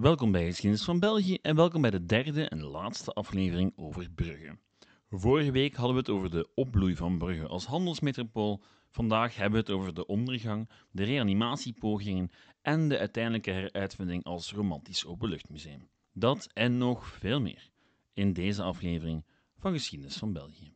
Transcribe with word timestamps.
Welkom 0.00 0.32
bij 0.32 0.44
Geschiedenis 0.44 0.84
van 0.84 0.98
België 0.98 1.38
en 1.42 1.56
welkom 1.56 1.80
bij 1.80 1.90
de 1.90 2.04
derde 2.04 2.48
en 2.48 2.64
laatste 2.64 3.12
aflevering 3.12 3.72
over 3.76 4.10
Brugge. 4.10 4.58
Vorige 5.10 5.50
week 5.50 5.74
hadden 5.74 5.94
we 5.94 6.00
het 6.00 6.10
over 6.10 6.30
de 6.30 6.48
opbloei 6.54 6.96
van 6.96 7.18
Brugge 7.18 7.46
als 7.46 7.66
handelsmetropool. 7.66 8.62
Vandaag 8.90 9.36
hebben 9.36 9.52
we 9.52 9.66
het 9.66 9.70
over 9.80 9.94
de 9.94 10.06
ondergang, 10.06 10.68
de 10.90 11.04
reanimatiepogingen 11.04 12.30
en 12.62 12.88
de 12.88 12.98
uiteindelijke 12.98 13.50
heruitvinding 13.50 14.24
als 14.24 14.52
romantisch 14.52 15.06
openluchtmuseum. 15.06 15.88
Dat 16.12 16.48
en 16.52 16.78
nog 16.78 17.06
veel 17.06 17.40
meer 17.40 17.70
in 18.14 18.32
deze 18.32 18.62
aflevering 18.62 19.24
van 19.56 19.72
Geschiedenis 19.72 20.16
van 20.16 20.32
België. 20.32 20.72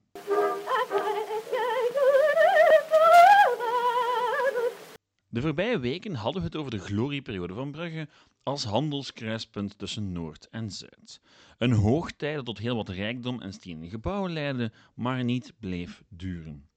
De 5.29 5.41
voorbije 5.41 5.79
weken 5.79 6.15
hadden 6.15 6.43
we 6.43 6.46
het 6.46 6.57
over 6.57 6.70
de 6.70 6.79
glorieperiode 6.79 7.54
van 7.54 7.70
Brugge 7.70 8.09
als 8.42 8.64
handelskruispunt 8.64 9.78
tussen 9.78 10.12
Noord 10.12 10.48
en 10.48 10.70
Zuid. 10.70 11.20
Een 11.59 11.73
hoogtij 11.73 12.34
dat 12.34 12.45
tot 12.45 12.59
heel 12.59 12.77
wat 12.77 12.88
rijkdom 12.88 13.41
en 13.41 13.52
stenen 13.52 13.91
gebouwen 13.91 14.32
leidde, 14.32 14.73
maar 14.95 15.24
niet 15.24 15.52
bleef 15.59 16.02
duren. 16.09 16.68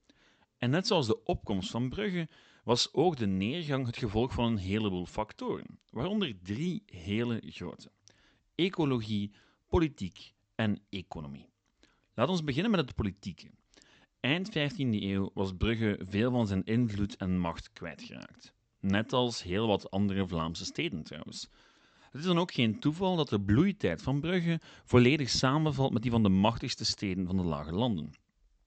En 0.58 0.70
net 0.70 0.88
zoals 0.88 1.08
de 1.08 1.24
opkomst 1.24 1.72
van 1.72 1.90
Brugge 1.90 2.28
was 2.64 2.94
ook 2.94 3.18
de 3.18 3.28
neergang 3.28 3.86
het 3.86 3.98
gevolg 3.98 4.34
van 4.34 4.46
een 4.46 4.58
heleboel 4.58 5.06
factoren, 5.06 5.80
waaronder 5.90 6.36
drie 6.42 6.84
hele 6.86 7.42
grote: 7.46 7.92
ecologie, 8.56 9.32
politiek 9.68 10.34
en 10.56 10.82
economie. 10.90 11.50
Laten 12.14 12.36
we 12.36 12.44
beginnen 12.44 12.72
met 12.72 12.80
het 12.80 12.96
politieke. 12.96 13.50
Eind 14.20 14.50
15e 14.50 14.76
eeuw 14.78 15.32
was 15.34 15.56
Brugge 15.58 16.00
veel 16.08 16.32
van 16.32 16.48
zijn 16.48 16.64
invloed 16.64 17.16
en 17.16 17.40
macht 17.40 17.72
kwijtgeraakt. 17.74 18.55
Net 18.88 19.14
als 19.14 19.44
heel 19.44 19.68
wat 19.68 19.92
andere 19.92 20.28
Vlaamse 20.28 20.66
steden 20.66 21.04
trouwens. 21.04 21.50
Het 22.12 22.22
is 22.22 22.28
dan 22.28 22.40
ook 22.40 22.54
geen 22.54 22.80
toeval 22.80 23.16
dat 23.16 23.30
de 23.30 23.42
bloeitijd 23.42 24.02
van 24.02 24.20
Brugge 24.20 24.60
volledig 24.84 25.30
samenvalt 25.30 25.94
met 25.94 26.02
die 26.02 26.12
van 26.12 26.24
de 26.24 26.30
machtigste 26.30 26.86
steden 26.86 27.26
van 27.26 27.38
de 27.38 27.44
Lage 27.44 27.72
Landen. 27.72 28.12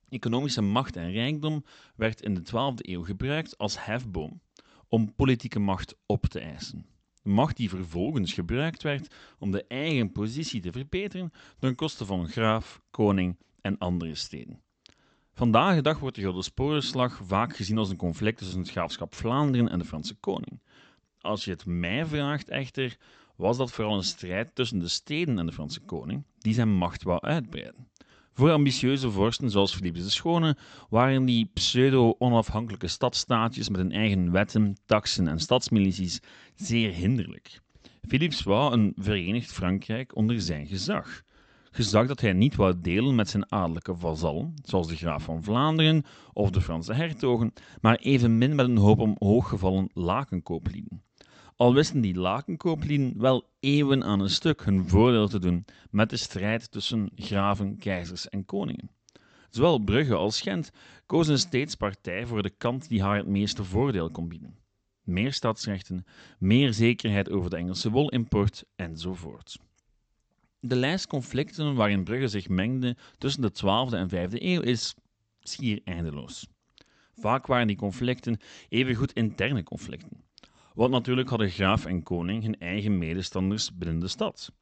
Economische 0.09 0.61
macht 0.63 0.97
en 0.97 1.13
rijkdom 1.13 1.65
werd 1.97 2.23
in 2.23 2.35
de 2.35 2.41
12e 2.41 2.75
eeuw 2.77 3.05
gebruikt 3.05 3.59
als 3.59 3.85
hefboom 3.85 4.41
om 4.89 5.15
politieke 5.15 5.59
macht 5.59 5.95
op 6.07 6.27
te 6.27 6.41
eisen. 6.41 6.87
Macht 7.23 7.57
die 7.57 7.69
vervolgens 7.69 8.33
gebruikt 8.33 8.83
werd 8.83 9.15
om 9.39 9.51
de 9.51 9.67
eigen 9.67 10.13
positie 10.13 10.61
te 10.61 10.73
verbeteren 10.73 11.33
ten 11.59 11.75
koste 11.75 12.05
van 12.05 12.29
graaf, 12.29 12.81
koning 12.91 13.39
en 13.61 13.79
andere 13.79 14.15
steden. 14.15 14.63
Vandaag 15.39 15.75
de 15.75 15.83
dag 15.83 15.99
wordt 15.99 16.17
de 16.17 16.23
Grote 16.23 16.43
Sporenslag 16.43 17.21
vaak 17.25 17.57
gezien 17.57 17.79
als 17.79 17.91
een 17.91 17.97
conflict 17.97 18.39
tussen 18.39 18.59
het 18.59 18.71
graafschap 18.71 19.15
Vlaanderen 19.15 19.69
en 19.69 19.79
de 19.79 19.85
Franse 19.85 20.15
koning. 20.15 20.61
Als 21.21 21.45
je 21.45 21.51
het 21.51 21.67
mij 21.67 22.07
vraagt 22.07 22.49
echter, 22.49 22.97
was 23.37 23.57
dat 23.57 23.73
vooral 23.73 23.97
een 23.97 24.03
strijd 24.03 24.55
tussen 24.55 24.79
de 24.79 24.89
steden 24.89 25.39
en 25.39 25.47
de 25.47 25.53
Franse 25.53 25.81
koning, 25.81 26.25
die 26.39 26.55
zijn 26.55 26.75
macht 26.75 27.03
wou 27.03 27.21
uitbreiden. 27.21 27.89
Voor 28.33 28.51
ambitieuze 28.51 29.11
vorsten 29.11 29.51
zoals 29.51 29.75
Philippe 29.75 29.99
de 29.99 30.11
Schone 30.11 30.57
waren 30.89 31.25
die 31.25 31.51
pseudo-onafhankelijke 31.55 32.89
stadstaatjes 32.89 33.69
met 33.69 33.81
hun 33.81 33.93
eigen 33.93 34.33
wetten, 34.33 34.77
taxen 34.87 35.29
en 35.29 35.39
stadsmilities 35.39 36.21
zeer 36.55 36.93
hinderlijk. 36.93 37.61
Philips 38.09 38.43
wou 38.43 38.73
een 38.73 38.93
verenigd 38.97 39.53
Frankrijk 39.53 40.17
onder 40.17 40.41
zijn 40.41 40.67
gezag 40.67 41.23
gezag 41.79 42.07
dat 42.07 42.21
hij 42.21 42.33
niet 42.33 42.57
wou 42.57 42.81
delen 42.81 43.15
met 43.15 43.29
zijn 43.29 43.53
adellijke 43.53 43.97
vazallen, 43.97 44.55
zoals 44.65 44.89
de 44.89 44.97
graaf 44.97 45.23
van 45.23 45.43
Vlaanderen 45.43 46.05
of 46.33 46.51
de 46.51 46.61
Franse 46.61 46.93
hertogen, 46.93 47.53
maar 47.81 47.97
evenmin 47.97 48.55
met 48.55 48.67
een 48.67 48.77
hoop 48.77 48.99
om 48.99 49.17
hooggevallen 49.19 49.91
lakenkooplieden. 49.93 51.03
Al 51.57 51.75
wisten 51.75 52.01
die 52.01 52.15
lakenkooplieden 52.15 53.13
wel 53.17 53.45
eeuwen 53.61 54.05
aan 54.05 54.21
een 54.21 54.31
stuk 54.31 54.65
hun 54.65 54.89
voordeel 54.89 55.29
te 55.29 55.39
doen 55.39 55.65
met 55.91 56.11
de 56.11 56.17
strijd 56.17 56.71
tussen 56.71 57.11
graven, 57.15 57.79
keizers 57.79 58.29
en 58.29 58.45
koningen. 58.45 58.91
Zowel 59.51 59.79
Brugge 59.79 60.15
als 60.15 60.41
Gent 60.41 60.71
kozen 61.07 61.39
steeds 61.39 61.75
partij 61.75 62.27
voor 62.27 62.43
de 62.43 62.51
kant 62.51 62.89
die 62.89 63.03
haar 63.03 63.17
het 63.17 63.27
meeste 63.27 63.65
voordeel 63.65 64.11
kon 64.11 64.29
bieden. 64.29 64.59
Meer 65.03 65.33
stadsrechten, 65.33 66.05
meer 66.39 66.73
zekerheid 66.73 67.31
over 67.31 67.51
de 67.51 67.57
Engelse 67.57 67.91
wolimport 67.91 68.65
enzovoort. 68.77 69.59
De 70.61 70.77
lijst 70.77 71.07
conflicten 71.07 71.75
waarin 71.75 72.05
Brugge 72.05 72.29
zich 72.29 72.49
mengde 72.49 72.97
tussen 73.19 73.43
de 73.43 73.51
12e 73.51 73.95
en 73.95 74.09
5e 74.11 74.43
eeuw 74.43 74.61
is 74.61 74.95
schier 75.41 75.81
eindeloos. 75.85 76.47
Vaak 77.15 77.47
waren 77.47 77.67
die 77.67 77.77
conflicten 77.77 78.39
evengoed 78.69 79.13
interne 79.13 79.63
conflicten. 79.63 80.25
Want 80.75 80.91
natuurlijk 80.91 81.29
hadden 81.29 81.51
graaf 81.51 81.87
en 81.87 82.03
koning 82.03 82.43
hun 82.43 82.59
eigen 82.59 82.99
medestanders 82.99 83.77
binnen 83.77 83.99
de 83.99 84.09
stad. 84.09 84.53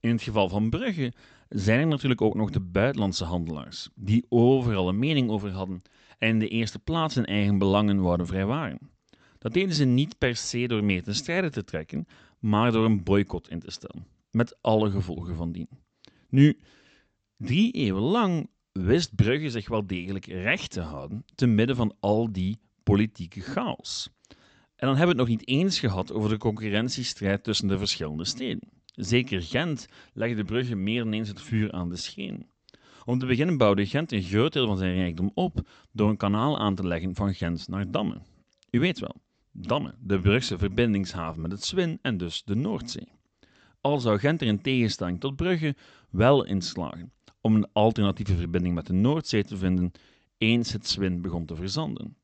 In 0.00 0.10
het 0.10 0.22
geval 0.22 0.48
van 0.48 0.70
Brugge 0.70 1.12
zijn 1.48 1.80
er 1.80 1.86
natuurlijk 1.86 2.20
ook 2.20 2.34
nog 2.34 2.50
de 2.50 2.60
buitenlandse 2.60 3.24
handelaars, 3.24 3.88
die 3.94 4.26
overal 4.28 4.88
een 4.88 4.98
mening 4.98 5.30
over 5.30 5.50
hadden 5.50 5.82
en 6.18 6.28
in 6.28 6.38
de 6.38 6.48
eerste 6.48 6.78
plaats 6.78 7.14
hun 7.14 7.26
eigen 7.26 7.58
belangen 7.58 8.00
wouden 8.00 8.26
vrijwaren. 8.26 8.78
Dat 9.38 9.52
deden 9.52 9.74
ze 9.74 9.84
niet 9.84 10.18
per 10.18 10.36
se 10.36 10.66
door 10.66 10.84
mee 10.84 11.02
te 11.02 11.12
strijden 11.12 11.52
te 11.52 11.64
trekken, 11.64 12.06
maar 12.38 12.72
door 12.72 12.84
een 12.84 13.02
boycott 13.02 13.48
in 13.48 13.60
te 13.60 13.70
stellen 13.70 14.13
met 14.34 14.58
alle 14.60 14.90
gevolgen 14.90 15.36
van 15.36 15.52
dien. 15.52 15.68
Nu, 16.28 16.58
drie 17.36 17.72
eeuwen 17.72 18.02
lang 18.02 18.48
wist 18.72 19.14
Brugge 19.14 19.50
zich 19.50 19.68
wel 19.68 19.86
degelijk 19.86 20.26
recht 20.26 20.70
te 20.70 20.80
houden 20.80 21.24
te 21.34 21.46
midden 21.46 21.76
van 21.76 21.94
al 22.00 22.32
die 22.32 22.58
politieke 22.82 23.40
chaos. 23.40 24.08
En 24.76 24.86
dan 24.86 24.96
hebben 24.96 25.16
we 25.16 25.22
het 25.22 25.30
nog 25.30 25.38
niet 25.38 25.48
eens 25.48 25.78
gehad 25.78 26.12
over 26.12 26.28
de 26.28 26.38
concurrentiestrijd 26.38 27.44
tussen 27.44 27.68
de 27.68 27.78
verschillende 27.78 28.24
steden. 28.24 28.68
Zeker 28.84 29.42
Gent 29.42 29.88
legde 30.12 30.44
Brugge 30.44 30.74
meer 30.74 31.04
dan 31.04 31.12
eens 31.12 31.28
het 31.28 31.42
vuur 31.42 31.72
aan 31.72 31.88
de 31.88 31.96
scheen. 31.96 32.50
Om 33.04 33.18
te 33.18 33.26
beginnen 33.26 33.56
bouwde 33.56 33.86
Gent 33.86 34.12
een 34.12 34.22
groot 34.22 34.52
deel 34.52 34.66
van 34.66 34.78
zijn 34.78 34.94
rijkdom 34.94 35.30
op 35.34 35.68
door 35.92 36.10
een 36.10 36.16
kanaal 36.16 36.58
aan 36.58 36.74
te 36.74 36.86
leggen 36.86 37.14
van 37.14 37.34
Gent 37.34 37.68
naar 37.68 37.90
Damme. 37.90 38.20
U 38.70 38.80
weet 38.80 38.98
wel, 38.98 39.16
Damme, 39.52 39.94
de 40.00 40.20
Brugse 40.20 40.58
verbindingshaven 40.58 41.42
met 41.42 41.50
het 41.50 41.64
Zwin 41.64 41.98
en 42.02 42.16
dus 42.16 42.42
de 42.44 42.54
Noordzee 42.54 43.13
al 43.84 44.00
zou 44.00 44.18
Gent 44.18 44.40
er 44.40 44.46
in 44.46 44.62
tegenstelling 44.62 45.20
tot 45.20 45.36
Brugge 45.36 45.74
wel 46.10 46.44
in 46.44 46.62
slagen 46.62 47.12
om 47.40 47.54
een 47.54 47.68
alternatieve 47.72 48.36
verbinding 48.36 48.74
met 48.74 48.86
de 48.86 48.92
Noordzee 48.92 49.44
te 49.44 49.56
vinden 49.56 49.92
eens 50.38 50.72
het 50.72 50.88
Zwin 50.88 51.20
begon 51.20 51.44
te 51.46 51.54
verzanden. 51.54 52.16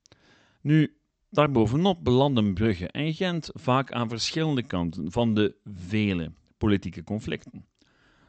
Nu, 0.61 0.97
daarbovenop 1.31 2.05
belanden 2.05 2.55
Brugge 2.55 2.89
en 2.89 3.15
Gent 3.15 3.51
vaak 3.53 3.93
aan 3.93 4.09
verschillende 4.09 4.63
kanten 4.63 5.13
van 5.13 5.35
de 5.35 5.55
vele 5.65 6.33
politieke 6.59 7.05
conflicten. 7.05 7.67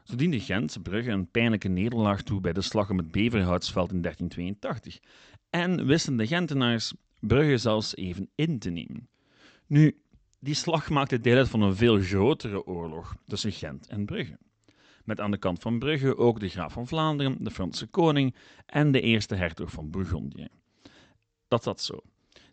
Zo 0.04 0.16
diende 0.16 0.40
Gent 0.40 0.84
Brugge 0.84 1.12
een 1.12 1.32
pijnlijke 1.32 1.68
nederlaag 1.68 2.22
toe 2.22 2.42
bij 2.42 2.54
de 2.54 2.62
slag 2.62 2.90
om 2.90 2.98
het 2.98 3.12
Beverhoutsveld 3.12 3.92
in 3.92 4.02
1382 4.02 5.00
en 5.50 5.86
wisten 5.86 6.18
de 6.18 6.28
Gentenaars 6.28 6.94
Brugge 7.20 7.58
zelfs 7.58 7.96
even 7.96 8.30
in 8.36 8.60
te 8.60 8.70
nemen. 8.70 9.10
Nu, 9.68 10.02
die 10.42 10.54
slag 10.54 10.90
maakte 10.90 11.20
deel 11.20 11.38
uit 11.38 11.50
van 11.50 11.62
een 11.62 11.76
veel 11.76 12.00
grotere 12.00 12.66
oorlog 12.66 13.16
tussen 13.28 13.52
Gent 13.52 13.88
en 13.88 14.06
Brugge. 14.06 14.38
Met 15.04 15.20
aan 15.20 15.32
de 15.32 15.38
kant 15.38 15.62
van 15.62 15.80
Brugge 15.80 16.18
ook 16.18 16.40
de 16.40 16.50
graaf 16.50 16.74
van 16.74 16.88
Vlaanderen, 16.88 17.44
de 17.44 17.52
Franse 17.52 17.88
koning 17.88 18.36
en 18.66 18.92
de 18.92 19.02
eerste 19.02 19.36
hertog 19.36 19.72
van 19.72 19.90
Bourgondië. 19.90 20.48
Dat 21.48 21.64
zat 21.64 21.82
zo. 21.82 22.00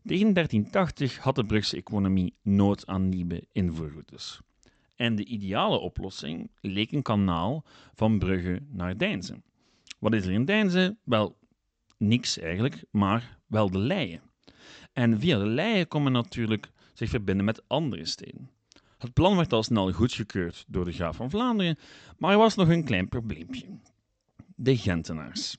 Tegen 0.05 0.33
1380 0.35 1.19
had 1.19 1.35
de 1.35 1.45
Brugse 1.45 1.77
economie 1.77 2.35
nood 2.43 2.87
aan 2.87 3.09
nieuwe 3.09 3.47
invoerroutes. 3.53 4.41
En 4.97 5.17
de 5.17 5.25
ideale 5.25 5.79
oplossing 5.79 6.51
leek 6.61 6.93
een 6.93 7.03
kanaal 7.03 7.65
van 7.95 8.19
Brugge 8.19 8.63
naar 8.71 8.97
Deinzen. 8.97 9.45
Wat 9.99 10.15
is 10.15 10.25
er 10.27 10.33
in 10.33 10.45
Deinzen? 10.45 10.99
Wel, 11.05 11.39
niks 11.97 12.39
eigenlijk, 12.39 12.85
maar 12.91 13.39
wel 13.47 13.71
de 13.71 13.79
leien. 13.79 14.21
En 14.93 15.21
via 15.21 15.39
de 15.39 15.47
leien 15.47 15.89
komen 15.89 16.13
natuurlijk 16.13 16.71
zich 16.99 17.11
verbinden 17.11 17.45
met 17.45 17.69
andere 17.69 18.05
steden. 18.05 18.51
Het 18.99 19.13
plan 19.13 19.37
werd 19.37 19.53
al 19.53 19.63
snel 19.63 19.93
goedgekeurd 19.93 20.65
door 20.69 20.85
de 20.85 20.93
graaf 20.93 21.17
van 21.17 21.31
Vlaanderen, 21.31 21.79
maar 22.17 22.33
er 22.33 22.39
was 22.39 22.55
nog 22.55 22.69
een 22.69 22.85
klein 22.85 23.09
probleempje. 23.09 23.67
De 24.55 24.77
Gentenaars. 24.77 25.57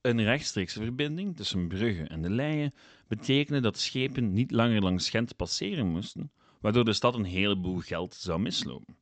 Een 0.00 0.22
rechtstreekse 0.22 0.82
verbinding 0.82 1.36
tussen 1.36 1.68
Brugge 1.68 2.02
en 2.02 2.22
de 2.22 2.30
Leyen 2.30 2.74
betekende 3.08 3.60
dat 3.60 3.78
schepen 3.78 4.32
niet 4.32 4.50
langer 4.50 4.82
langs 4.82 5.10
Gent 5.10 5.36
passeren 5.36 5.86
moesten, 5.86 6.32
waardoor 6.60 6.84
de 6.84 6.92
stad 6.92 7.14
een 7.14 7.24
heleboel 7.24 7.78
geld 7.78 8.14
zou 8.14 8.40
mislopen. 8.40 8.96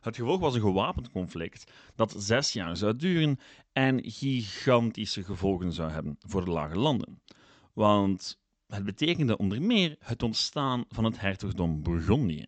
Het 0.00 0.16
gevolg 0.16 0.40
was 0.40 0.54
een 0.54 0.60
gewapend 0.60 1.10
conflict 1.10 1.72
dat 1.94 2.14
zes 2.18 2.52
jaar 2.52 2.76
zou 2.76 2.96
duren 2.96 3.38
en 3.72 4.00
gigantische 4.10 5.22
gevolgen 5.22 5.72
zou 5.72 5.90
hebben 5.90 6.16
voor 6.20 6.44
de 6.44 6.50
lage 6.50 6.78
landen. 6.78 7.20
Want 7.72 8.41
het 8.74 8.84
betekende 8.84 9.36
onder 9.36 9.62
meer 9.62 9.96
het 9.98 10.22
ontstaan 10.22 10.84
van 10.88 11.04
het 11.04 11.20
hertogdom 11.20 11.82
Bourgondië, 11.82 12.44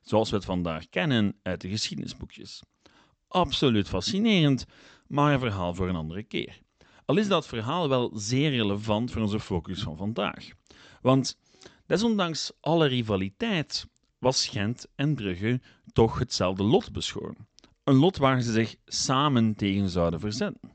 zoals 0.00 0.30
we 0.30 0.36
het 0.36 0.44
vandaag 0.44 0.88
kennen 0.88 1.36
uit 1.42 1.60
de 1.60 1.68
geschiedenisboekjes. 1.68 2.62
Absoluut 3.28 3.88
fascinerend, 3.88 4.66
maar 5.06 5.32
een 5.32 5.38
verhaal 5.38 5.74
voor 5.74 5.88
een 5.88 5.96
andere 5.96 6.22
keer. 6.22 6.60
Al 7.04 7.16
is 7.16 7.28
dat 7.28 7.46
verhaal 7.46 7.88
wel 7.88 8.10
zeer 8.14 8.50
relevant 8.50 9.10
voor 9.10 9.22
onze 9.22 9.40
focus 9.40 9.82
van 9.82 9.96
vandaag. 9.96 10.48
Want 11.02 11.38
desondanks 11.86 12.52
alle 12.60 12.86
rivaliteit 12.86 13.86
was 14.18 14.48
Gent 14.48 14.86
en 14.94 15.14
Brugge 15.14 15.60
toch 15.92 16.18
hetzelfde 16.18 16.62
lot 16.62 16.92
beschoren. 16.92 17.48
Een 17.84 17.96
lot 17.96 18.16
waar 18.16 18.42
ze 18.42 18.52
zich 18.52 18.76
samen 18.84 19.54
tegen 19.54 19.88
zouden 19.88 20.20
verzetten. 20.20 20.70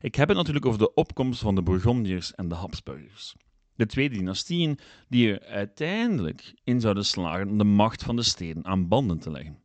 Ik 0.00 0.14
heb 0.14 0.28
het 0.28 0.36
natuurlijk 0.36 0.66
over 0.66 0.78
de 0.78 0.94
opkomst 0.94 1.40
van 1.40 1.54
de 1.54 1.62
Bourgondiërs 1.62 2.34
en 2.34 2.48
de 2.48 2.54
Habsburgers. 2.54 3.34
De 3.82 3.88
twee 3.88 4.10
dynastieën 4.10 4.78
die 5.08 5.32
er 5.32 5.46
uiteindelijk 5.46 6.54
in 6.64 6.80
zouden 6.80 7.04
slagen 7.04 7.48
om 7.48 7.58
de 7.58 7.64
macht 7.64 8.02
van 8.02 8.16
de 8.16 8.22
steden 8.22 8.64
aan 8.64 8.88
banden 8.88 9.18
te 9.18 9.30
leggen. 9.30 9.58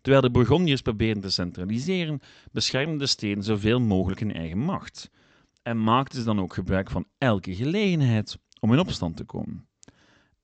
Terwijl 0.00 0.22
de 0.22 0.30
Bourgondiërs 0.30 0.82
probeerden 0.82 1.22
te 1.22 1.30
centraliseren, 1.30 2.20
beschermden 2.50 2.98
de 2.98 3.06
steden 3.06 3.42
zoveel 3.42 3.80
mogelijk 3.80 4.20
hun 4.20 4.34
eigen 4.34 4.58
macht 4.58 5.10
en 5.62 5.82
maakten 5.82 6.18
ze 6.18 6.24
dan 6.24 6.40
ook 6.40 6.54
gebruik 6.54 6.90
van 6.90 7.06
elke 7.18 7.54
gelegenheid 7.54 8.38
om 8.60 8.72
in 8.72 8.78
opstand 8.78 9.16
te 9.16 9.24
komen. 9.24 9.66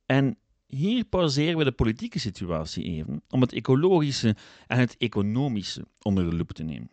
En 0.07 0.39
hier 0.67 1.05
pauzeren 1.05 1.59
we 1.59 1.65
de 1.65 1.73
politieke 1.73 2.19
situatie 2.19 2.85
even 2.85 3.23
om 3.29 3.41
het 3.41 3.53
ecologische 3.53 4.37
en 4.67 4.79
het 4.79 4.97
economische 4.97 5.87
onder 6.03 6.31
de 6.31 6.37
loep 6.37 6.53
te 6.53 6.63
nemen. 6.63 6.91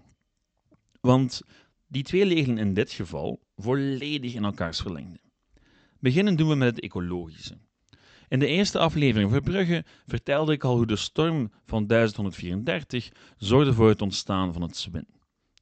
Want 1.01 1.41
die 1.87 2.03
twee 2.03 2.25
liggen 2.25 2.57
in 2.57 2.73
dit 2.73 2.91
geval 2.91 3.39
volledig 3.55 4.33
in 4.33 4.43
elkaars 4.43 4.81
verlengde. 4.81 5.23
Beginnen 6.05 6.35
doen 6.35 6.49
we 6.49 6.55
met 6.55 6.75
het 6.75 6.83
ecologische. 6.83 7.57
In 8.27 8.39
de 8.39 8.47
eerste 8.47 8.79
aflevering 8.79 9.31
van 9.31 9.41
Brugge 9.41 9.83
vertelde 10.07 10.53
ik 10.53 10.63
al 10.63 10.75
hoe 10.75 10.85
de 10.85 10.95
storm 10.95 11.51
van 11.65 11.87
1134 11.87 13.11
zorgde 13.37 13.73
voor 13.73 13.89
het 13.89 14.01
ontstaan 14.01 14.53
van 14.53 14.61
het 14.61 14.77
Swin. 14.77 15.07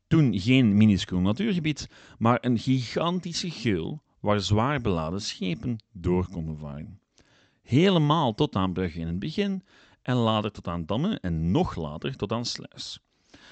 Toen 0.07 0.40
geen 0.40 0.78
minuscuul 0.78 1.19
natuurgebied, 1.19 1.90
maar 2.18 2.38
een 2.42 2.57
gigantische 2.57 3.50
geul 3.50 4.01
waar 4.19 4.40
zwaar 4.40 4.81
beladen 4.81 5.22
schepen 5.22 5.84
door 5.92 6.28
konden 6.31 6.57
varen. 6.57 7.00
Helemaal 7.62 8.34
tot 8.34 8.56
aan 8.56 8.74
Brugge 8.74 9.00
in 9.00 9.07
het 9.07 9.19
begin 9.19 9.63
en 10.01 10.16
later 10.16 10.51
tot 10.51 10.68
aan 10.68 10.86
Damme 10.86 11.19
en 11.22 11.51
nog 11.51 11.75
later 11.75 12.16
tot 12.16 12.31
aan 12.31 12.46
Sluis. 12.46 13.00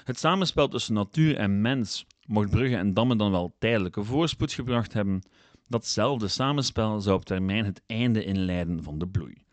Het 0.04 0.18
samenspel 0.18 0.68
tussen 0.68 0.94
natuur 0.94 1.36
en 1.36 1.60
mens 1.60 2.06
mocht 2.26 2.50
Brugge 2.50 2.76
en 2.76 2.94
Damme 2.94 3.16
dan 3.16 3.30
wel 3.30 3.54
tijdelijke 3.58 4.04
voorspoed 4.04 4.52
gebracht 4.52 4.92
hebben, 4.92 5.22
datzelfde 5.72 6.28
samenspel 6.28 7.00
zou 7.00 7.16
op 7.16 7.24
termijn 7.24 7.64
het 7.64 7.82
einde 7.86 8.24
inleiden 8.24 8.82
van 8.82 8.98
de 8.98 9.08
bloei. 9.08 9.44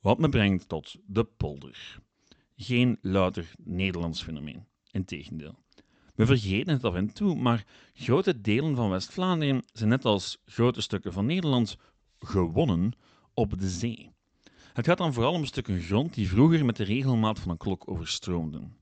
Wat 0.00 0.18
me 0.18 0.28
brengt 0.28 0.68
tot 0.68 0.96
de 1.06 1.24
polder. 1.24 1.98
Geen 2.56 2.98
louter 3.00 3.52
Nederlands 3.64 4.22
fenomeen, 4.22 4.64
integendeel. 4.90 5.54
We 6.14 6.26
vergeten 6.26 6.72
het 6.72 6.84
af 6.84 6.94
en 6.94 7.12
toe, 7.12 7.34
maar 7.36 7.64
grote 7.94 8.40
delen 8.40 8.76
van 8.76 8.90
West-Vlaanderen 8.90 9.62
zijn 9.72 9.88
net 9.88 10.04
als 10.04 10.42
grote 10.46 10.80
stukken 10.80 11.12
van 11.12 11.26
Nederland 11.26 11.76
gewonnen 12.18 12.92
op 13.34 13.58
de 13.58 13.68
zee. 13.68 14.10
Het 14.72 14.86
gaat 14.86 14.98
dan 14.98 15.12
vooral 15.12 15.32
om 15.32 15.44
stukken 15.44 15.80
grond 15.80 16.14
die 16.14 16.28
vroeger 16.28 16.64
met 16.64 16.76
de 16.76 16.84
regelmaat 16.84 17.38
van 17.38 17.50
een 17.50 17.56
klok 17.56 17.90
overstroomden. 17.90 18.76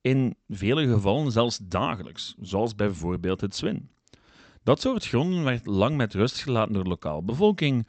In 0.00 0.36
vele 0.48 0.86
gevallen 0.86 1.32
zelfs 1.32 1.58
dagelijks, 1.62 2.34
zoals 2.40 2.74
bijvoorbeeld 2.74 3.40
het 3.40 3.56
Zwin. 3.56 3.90
Dat 4.66 4.80
soort 4.80 5.06
gronden 5.06 5.44
werd 5.44 5.66
lang 5.66 5.96
met 5.96 6.14
rust 6.14 6.42
gelaten 6.42 6.72
door 6.72 6.82
de 6.82 6.88
lokale 6.88 7.22
bevolking, 7.22 7.86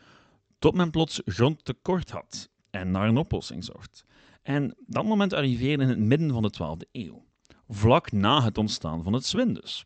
tot 0.60 0.76
men 0.76 0.92
plots 0.92 1.22
grondtekort 1.26 2.12
had 2.12 2.50
en 2.70 2.92
naar 2.92 3.08
een 3.08 3.18
oplossing 3.18 3.64
zocht. 3.64 4.06
En 4.42 4.76
dat 4.86 5.06
moment 5.06 5.34
arriveerde 5.34 5.84
in 5.84 5.90
het 5.90 6.00
midden 6.00 6.32
van 6.32 6.42
de 6.42 6.54
12e 6.54 6.92
eeuw, 6.92 7.26
vlak 7.68 8.12
na 8.12 8.44
het 8.44 8.58
ontstaan 8.58 9.04
van 9.04 9.14
het 9.14 9.26
Zwin 9.26 9.54
dus. 9.54 9.84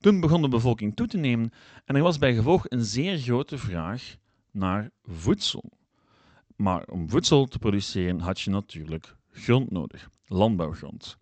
Toen 0.00 0.20
begon 0.20 0.42
de 0.42 0.48
bevolking 0.48 0.96
toe 0.96 1.06
te 1.06 1.16
nemen 1.16 1.50
en 1.84 1.96
er 1.96 2.02
was 2.02 2.18
bij 2.18 2.34
gevolg 2.34 2.64
een 2.68 2.84
zeer 2.84 3.18
grote 3.18 3.58
vraag 3.58 4.16
naar 4.50 4.90
voedsel. 5.02 5.70
Maar 6.56 6.84
om 6.84 7.10
voedsel 7.10 7.46
te 7.46 7.58
produceren 7.58 8.20
had 8.20 8.40
je 8.40 8.50
natuurlijk 8.50 9.16
grond 9.30 9.70
nodig, 9.70 10.10
landbouwgrond. 10.26 11.16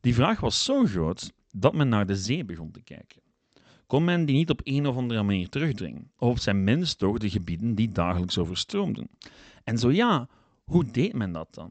Die 0.00 0.14
vraag 0.14 0.40
was 0.40 0.64
zo 0.64 0.84
groot 0.84 1.32
dat 1.50 1.74
men 1.74 1.88
naar 1.88 2.06
de 2.06 2.16
zee 2.16 2.44
begon 2.44 2.70
te 2.70 2.82
kijken. 2.82 3.24
Kon 3.86 4.04
men 4.04 4.24
die 4.24 4.36
niet 4.36 4.50
op 4.50 4.60
een 4.64 4.86
of 4.86 4.96
andere 4.96 5.22
manier 5.22 5.48
terugdringen, 5.48 6.10
of 6.18 6.30
op 6.30 6.38
zijn 6.38 6.64
minst 6.64 6.98
toch 6.98 7.18
de 7.18 7.30
gebieden 7.30 7.74
die 7.74 7.92
dagelijks 7.92 8.38
overstroomden? 8.38 9.08
En 9.64 9.78
zo 9.78 9.90
ja, 9.90 10.28
hoe 10.64 10.90
deed 10.90 11.12
men 11.12 11.32
dat 11.32 11.54
dan? 11.54 11.70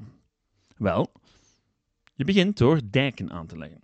Wel, 0.77 1.11
je 2.13 2.23
begint 2.23 2.57
door 2.57 2.81
dijken 2.89 3.31
aan 3.31 3.47
te 3.47 3.57
leggen. 3.57 3.81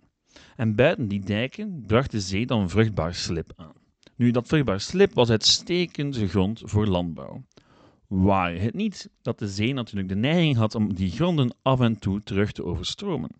En 0.56 0.74
buiten 0.74 1.08
die 1.08 1.20
dijken 1.20 1.84
bracht 1.86 2.10
de 2.10 2.20
zee 2.20 2.46
dan 2.46 2.70
vruchtbaar 2.70 3.14
slip 3.14 3.52
aan. 3.56 3.74
Nu, 4.16 4.30
dat 4.30 4.46
vruchtbaar 4.46 4.80
slip 4.80 5.14
was 5.14 5.30
uitstekende 5.30 6.28
grond 6.28 6.62
voor 6.64 6.86
landbouw. 6.86 7.44
Waar 8.06 8.54
het 8.54 8.74
niet 8.74 9.10
dat 9.22 9.38
de 9.38 9.48
zee 9.48 9.72
natuurlijk 9.72 10.08
de 10.08 10.14
neiging 10.14 10.56
had 10.56 10.74
om 10.74 10.94
die 10.94 11.10
gronden 11.10 11.54
af 11.62 11.80
en 11.80 11.98
toe 11.98 12.22
terug 12.22 12.52
te 12.52 12.64
overstromen. 12.64 13.30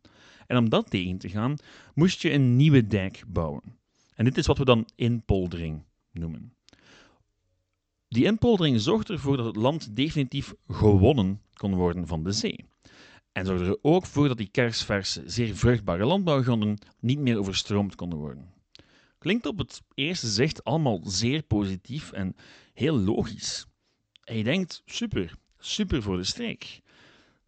En 0.47 0.57
om 0.57 0.69
dat 0.69 0.91
tegen 0.91 1.19
te 1.19 1.29
gaan, 1.29 1.57
moest 1.95 2.23
je 2.23 2.33
een 2.33 2.57
nieuwe 2.57 2.87
dijk 2.87 3.25
bouwen. 3.27 3.81
En 4.15 4.25
dit 4.25 4.39
is 4.39 4.47
wat 4.47 4.59
we 4.59 4.65
dan 4.65 4.89
inpoldering 4.95 5.85
noemen. 6.11 6.55
Die 8.09 8.25
inpoldering 8.25 8.81
zorgde 8.81 9.13
ervoor 9.13 9.37
dat 9.37 9.47
het 9.47 9.57
land 9.57 9.97
definitief 9.97 10.55
gewonnen 10.69 11.41
kon 11.55 11.75
worden 11.75 12.07
van 12.07 12.23
de 12.23 12.33
zee. 12.33 12.65
En 13.33 13.47
zorgde 13.47 13.67
er 13.67 13.79
ook 13.83 14.07
voor 14.07 14.29
dat 14.29 14.37
die 14.37 14.49
kersverse, 14.51 15.23
zeer 15.27 15.57
vruchtbare 15.57 16.05
landbouwgronden 16.05 16.79
niet 17.01 17.19
meer 17.19 17.39
overstroomd 17.39 17.95
konden 17.95 18.19
worden. 18.19 18.53
Klinkt 19.19 19.47
op 19.47 19.59
het 19.59 19.83
eerste 19.95 20.27
zicht 20.27 20.65
allemaal 20.65 21.01
zeer 21.03 21.43
positief 21.43 22.13
en 22.13 22.37
heel 22.75 22.99
logisch. 22.99 23.67
En 24.25 24.37
je 24.37 24.45
denkt, 24.45 24.83
super, 24.85 25.35
super 25.59 26.03
voor 26.03 26.17
de 26.17 26.25
streek. 26.25 26.81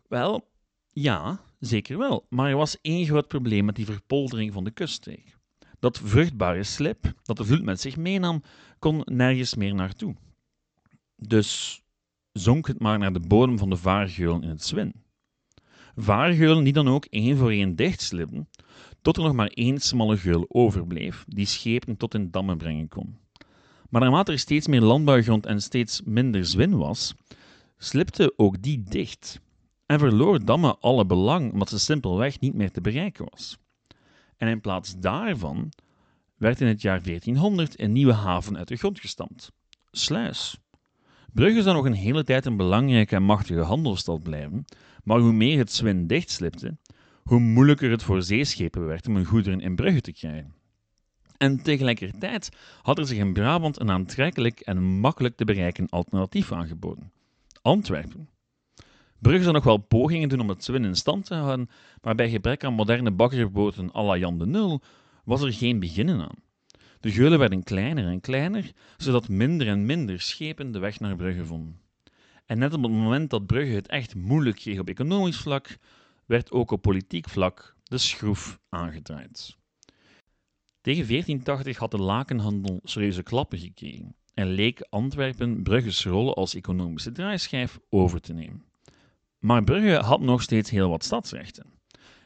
Wel, 0.09 0.49
ja, 0.91 1.41
zeker 1.59 1.99
wel. 1.99 2.27
Maar 2.29 2.51
er 2.51 2.57
was 2.57 2.81
één 2.81 3.07
groot 3.07 3.29
probleem 3.29 3.65
met 3.65 3.77
die 3.77 3.85
verpoldering 3.85 4.53
van 4.53 4.65
de 4.65 4.71
kuststreek. 4.71 5.37
Dat 5.85 6.01
vruchtbare 6.05 6.63
slip 6.63 7.13
dat 7.23 7.37
de 7.37 7.45
vloed 7.45 7.63
met 7.63 7.81
zich 7.81 7.97
meenam, 7.97 8.43
kon 8.79 9.03
nergens 9.05 9.55
meer 9.55 9.75
naartoe. 9.75 10.15
Dus 11.17 11.83
zonk 12.33 12.67
het 12.67 12.81
maar 12.81 12.99
naar 12.99 13.13
de 13.13 13.21
bodem 13.21 13.59
van 13.59 13.71
de 13.71 13.77
vaargeulen 13.77 14.43
in 14.43 14.49
het 14.49 14.65
Zwin. 14.65 14.93
Vaargeulen 15.97 16.65
die 16.65 16.73
dan 16.73 16.89
ook 16.89 17.05
één 17.05 17.37
voor 17.37 17.51
één 17.51 17.77
dichtslippen, 17.77 18.49
tot 19.03 19.17
er 19.17 19.23
nog 19.23 19.33
maar 19.33 19.47
één 19.47 19.81
smalle 19.81 20.17
geul 20.17 20.45
overbleef, 20.49 21.25
die 21.29 21.47
schepen 21.47 21.97
tot 21.97 22.15
in 22.15 22.31
dammen 22.31 22.57
brengen 22.57 22.89
kon. 22.89 23.19
Maar 23.91 24.01
naarmate 24.01 24.33
er 24.33 24.39
steeds 24.39 24.67
meer 24.67 24.81
landbouwgrond 24.81 25.47
en 25.47 25.63
steeds 25.63 26.03
minder 26.05 26.45
zwin 26.45 26.77
was, 26.77 27.15
slipte 27.77 28.33
ook 28.37 28.63
die 28.63 28.83
dicht 28.83 29.41
en 29.87 29.99
verloor 29.99 30.45
Damme 30.45 30.77
alle 30.79 31.07
belang 31.07 31.53
omdat 31.53 31.69
ze 31.69 31.79
simpelweg 31.79 32.41
niet 32.41 32.55
meer 32.55 32.71
te 32.71 32.81
bereiken 32.81 33.27
was. 33.31 33.59
En 34.45 34.51
in 34.51 34.61
plaats 34.61 34.99
daarvan 34.99 35.73
werd 36.37 36.61
in 36.61 36.67
het 36.67 36.83
jaar 36.83 37.03
1400 37.03 37.81
een 37.81 37.93
nieuwe 37.93 38.13
haven 38.13 38.57
uit 38.57 38.69
de 38.69 38.77
grond 38.77 39.01
gestampt: 39.01 39.53
Sluis. 39.91 40.59
Brugge 41.33 41.63
zou 41.63 41.77
nog 41.77 41.85
een 41.85 41.93
hele 41.93 42.25
tijd 42.25 42.47
een 42.47 42.57
belangrijke 42.57 43.15
en 43.15 43.23
machtige 43.23 43.61
handelsstad 43.61 44.23
blijven, 44.23 44.65
maar 45.05 45.19
hoe 45.19 45.33
meer 45.33 45.59
het 45.59 45.73
Zwin 45.73 46.07
dichtslipte, 46.07 46.77
hoe 47.23 47.39
moeilijker 47.41 47.91
het 47.91 48.03
voor 48.03 48.23
zeeschepen 48.23 48.87
werd 48.87 49.07
om 49.07 49.15
hun 49.15 49.25
goederen 49.25 49.61
in 49.61 49.77
Brugge 49.77 50.01
te 50.01 50.13
krijgen. 50.13 50.55
En 51.37 51.63
tegelijkertijd 51.63 52.49
had 52.83 52.99
er 52.99 53.07
zich 53.07 53.19
in 53.19 53.33
Brabant 53.33 53.81
een 53.81 53.91
aantrekkelijk 53.91 54.61
en 54.61 54.83
makkelijk 54.83 55.37
te 55.37 55.45
bereiken 55.45 55.89
alternatief 55.89 56.53
aangeboden: 56.53 57.13
Antwerpen. 57.63 58.29
Brugge 59.25 59.43
zou 59.43 59.55
nog 59.55 59.65
wel 59.65 59.77
pogingen 59.77 60.29
doen 60.29 60.41
om 60.41 60.49
het 60.49 60.65
Zwin 60.65 60.85
in 60.85 60.95
stand 60.95 61.25
te 61.25 61.35
houden, 61.35 61.69
maar 62.03 62.15
bij 62.15 62.31
gebrek 62.31 62.65
aan 62.65 62.75
moderne 62.75 63.11
bakkerboten 63.11 63.95
à 63.95 64.03
la 64.03 64.17
Jan 64.17 64.39
de 64.39 64.47
Nul 64.47 64.83
was 65.25 65.43
er 65.43 65.53
geen 65.53 65.81
beginnen 65.81 66.21
aan. 66.21 66.43
De 67.01 67.11
geulen 67.11 67.39
werden 67.39 67.63
kleiner 67.63 68.07
en 68.07 68.21
kleiner, 68.21 68.73
zodat 68.97 69.29
minder 69.29 69.69
en 69.69 69.87
minder 69.87 70.21
schepen 70.21 70.73
de 70.73 70.79
weg 70.79 71.01
naar 71.01 71.17
Brugge 71.17 71.45
vonden. 71.45 71.81
En 72.47 72.59
net 72.59 72.73
op 72.73 72.83
het 72.83 72.93
moment 72.93 73.31
dat 73.31 73.47
Brugge 73.47 73.75
het 73.75 73.89
echt 73.89 74.15
moeilijk 74.15 74.57
kreeg 74.57 74.79
op 74.79 74.89
economisch 74.89 75.37
vlak, 75.37 75.79
werd 76.27 76.51
ook 76.51 76.71
op 76.71 76.83
politiek 76.83 77.29
vlak 77.29 77.77
de 77.83 77.99
schroef 77.99 78.59
aangedraaid. 78.69 79.57
Tegen 80.81 81.07
1480 81.07 81.77
had 81.77 81.91
de 81.91 81.99
lakenhandel 81.99 82.81
serieuze 82.83 83.23
klappen 83.23 83.59
gekregen 83.59 84.17
en 84.35 84.47
leek 84.47 84.87
Antwerpen 84.91 85.63
Brugge's 85.63 86.05
rol 86.05 86.35
als 86.35 86.55
economische 86.55 87.13
draaischijf 87.13 87.79
over 87.91 88.21
te 88.21 88.33
nemen. 88.33 88.73
Maar 89.45 89.65
Brugge 89.65 89.97
had 89.97 90.21
nog 90.21 90.43
steeds 90.43 90.71
heel 90.71 90.89
wat 90.89 91.05
stadsrechten. 91.05 91.67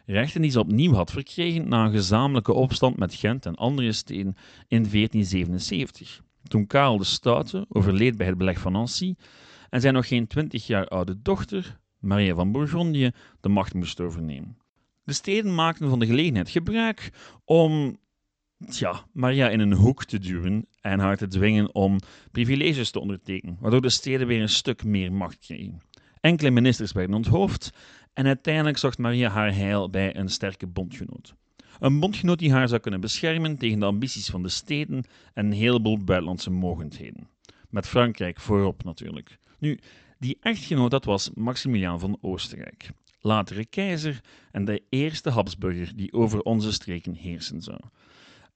Rechten 0.06 0.42
die 0.42 0.50
ze 0.50 0.60
opnieuw 0.60 0.92
had 0.92 1.10
verkregen 1.10 1.68
na 1.68 1.84
een 1.84 1.92
gezamenlijke 1.92 2.52
opstand 2.52 2.96
met 2.96 3.14
Gent 3.14 3.46
en 3.46 3.54
andere 3.54 3.92
steden 3.92 4.37
in 4.68 4.88
1477, 4.90 6.22
toen 6.42 6.66
Karel 6.66 6.98
de 6.98 7.04
Stoute 7.04 7.66
overleed 7.68 8.16
bij 8.16 8.26
het 8.26 8.38
beleg 8.38 8.58
van 8.60 8.72
Nancy 8.72 9.14
en 9.70 9.80
zijn 9.80 9.94
nog 9.94 10.08
geen 10.08 10.26
twintig 10.26 10.66
jaar 10.66 10.88
oude 10.88 11.22
dochter, 11.22 11.78
Maria 11.98 12.34
van 12.34 12.52
Bourgondië, 12.52 13.10
de 13.40 13.48
macht 13.48 13.75
moest 13.75 14.00
overnemen. 14.00 14.56
De 15.04 15.12
steden 15.12 15.54
maakten 15.54 15.88
van 15.88 15.98
de 15.98 16.06
gelegenheid 16.06 16.50
gebruik 16.50 17.12
om 17.44 17.98
Maria 19.12 19.48
in 19.48 19.60
een 19.60 19.72
hoek 19.72 20.04
te 20.04 20.18
duwen 20.18 20.66
en 20.80 20.98
haar 20.98 21.16
te 21.16 21.26
dwingen 21.26 21.75
om 21.75 21.98
privileges 22.32 22.90
te 22.90 23.00
ondertekenen, 23.00 23.56
waardoor 23.60 23.82
de 23.82 23.90
steden 23.90 24.26
weer 24.26 24.40
een 24.40 24.48
stuk 24.48 24.84
meer 24.84 25.12
macht 25.12 25.38
kregen. 25.38 25.80
Enkele 26.20 26.50
ministers 26.50 26.92
werden 26.92 27.16
onthoofd 27.16 27.70
En 28.12 28.26
uiteindelijk 28.26 28.78
zocht 28.78 28.98
Maria 28.98 29.28
haar 29.28 29.54
heil 29.54 29.90
bij 29.90 30.16
een 30.16 30.28
sterke 30.28 30.66
bondgenoot. 30.66 31.34
Een 31.78 32.00
bondgenoot 32.00 32.38
die 32.38 32.52
haar 32.52 32.68
zou 32.68 32.80
kunnen 32.80 33.00
beschermen 33.00 33.58
tegen 33.58 33.78
de 33.78 33.87
ambities 33.87 34.28
van 34.28 34.42
de 34.42 34.48
steden 34.48 35.04
en 35.34 35.46
een 35.46 35.52
heleboel 35.52 36.04
buitenlandse 36.04 36.50
mogendheden. 36.50 37.28
Met 37.68 37.87
Frankrijk 37.87 38.40
voorop 38.40 38.84
natuurlijk. 38.84 39.38
Nu, 39.58 39.78
die 40.18 40.38
echtgenoot 40.40 40.90
dat 40.90 41.04
was 41.04 41.30
Maximiliaan 41.34 42.00
van 42.00 42.18
Oostenrijk, 42.20 42.90
latere 43.20 43.64
keizer 43.64 44.20
en 44.52 44.64
de 44.64 44.82
eerste 44.88 45.30
Habsburger 45.30 45.92
die 45.96 46.12
over 46.12 46.40
onze 46.40 46.72
streken 46.72 47.14
heersen 47.14 47.62
zou. 47.62 47.78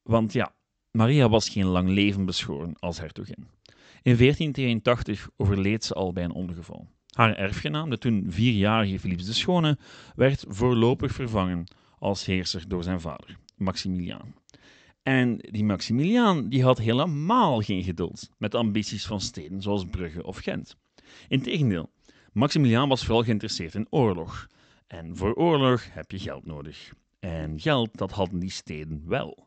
Want 0.02 0.32
ja, 0.32 0.52
Maria 0.90 1.28
was 1.28 1.48
geen 1.48 1.66
lang 1.66 1.88
leven 1.88 2.24
beschoren 2.24 2.74
als 2.78 2.98
hertogin. 2.98 3.46
In 4.02 4.16
1482 4.16 5.28
overleed 5.36 5.84
ze 5.84 5.94
al 5.94 6.12
bij 6.12 6.24
een 6.24 6.32
ongeval. 6.32 6.88
Haar 7.12 7.36
erfgenaam, 7.36 7.90
de 7.90 7.98
toen 7.98 8.24
vierjarige 8.28 8.98
Philips 8.98 9.24
de 9.24 9.32
Schone, 9.32 9.78
werd 10.14 10.44
voorlopig 10.48 11.12
vervangen 11.12 11.64
als 11.98 12.24
heerser 12.24 12.68
door 12.68 12.82
zijn 12.82 13.00
vader, 13.00 13.36
Maximiliaan. 13.56 14.34
En 15.02 15.36
die 15.38 15.64
Maximiliaan 15.64 16.48
die 16.48 16.62
had 16.62 16.78
helemaal 16.78 17.60
geen 17.60 17.82
geduld 17.82 18.30
met 18.38 18.50
de 18.50 18.56
ambities 18.56 19.06
van 19.06 19.20
steden 19.20 19.62
zoals 19.62 19.86
Brugge 19.86 20.24
of 20.24 20.38
Gent. 20.38 20.76
Integendeel, 21.28 21.90
Maximiliaan 22.32 22.88
was 22.88 23.04
vooral 23.04 23.22
geïnteresseerd 23.22 23.74
in 23.74 23.86
oorlog. 23.90 24.48
En 24.86 25.16
voor 25.16 25.34
oorlog 25.34 25.84
heb 25.90 26.10
je 26.10 26.18
geld 26.18 26.46
nodig. 26.46 26.92
En 27.20 27.60
geld, 27.60 27.98
dat 27.98 28.10
hadden 28.10 28.38
die 28.38 28.50
steden 28.50 29.02
wel. 29.06 29.46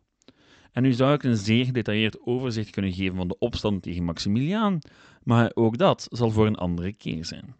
En 0.71 0.83
nu 0.83 0.93
zou 0.93 1.13
ik 1.13 1.23
een 1.23 1.37
zeer 1.37 1.65
gedetailleerd 1.65 2.25
overzicht 2.25 2.69
kunnen 2.69 2.93
geven 2.93 3.15
van 3.15 3.27
de 3.27 3.37
opstand 3.37 3.81
tegen 3.81 4.03
Maximiliaan, 4.03 4.79
maar 5.25 5.51
ook 5.53 5.77
dat 5.77 6.07
zal 6.11 6.31
voor 6.31 6.45
een 6.45 6.55
andere 6.55 6.93
keer 6.93 7.25
zijn. 7.25 7.55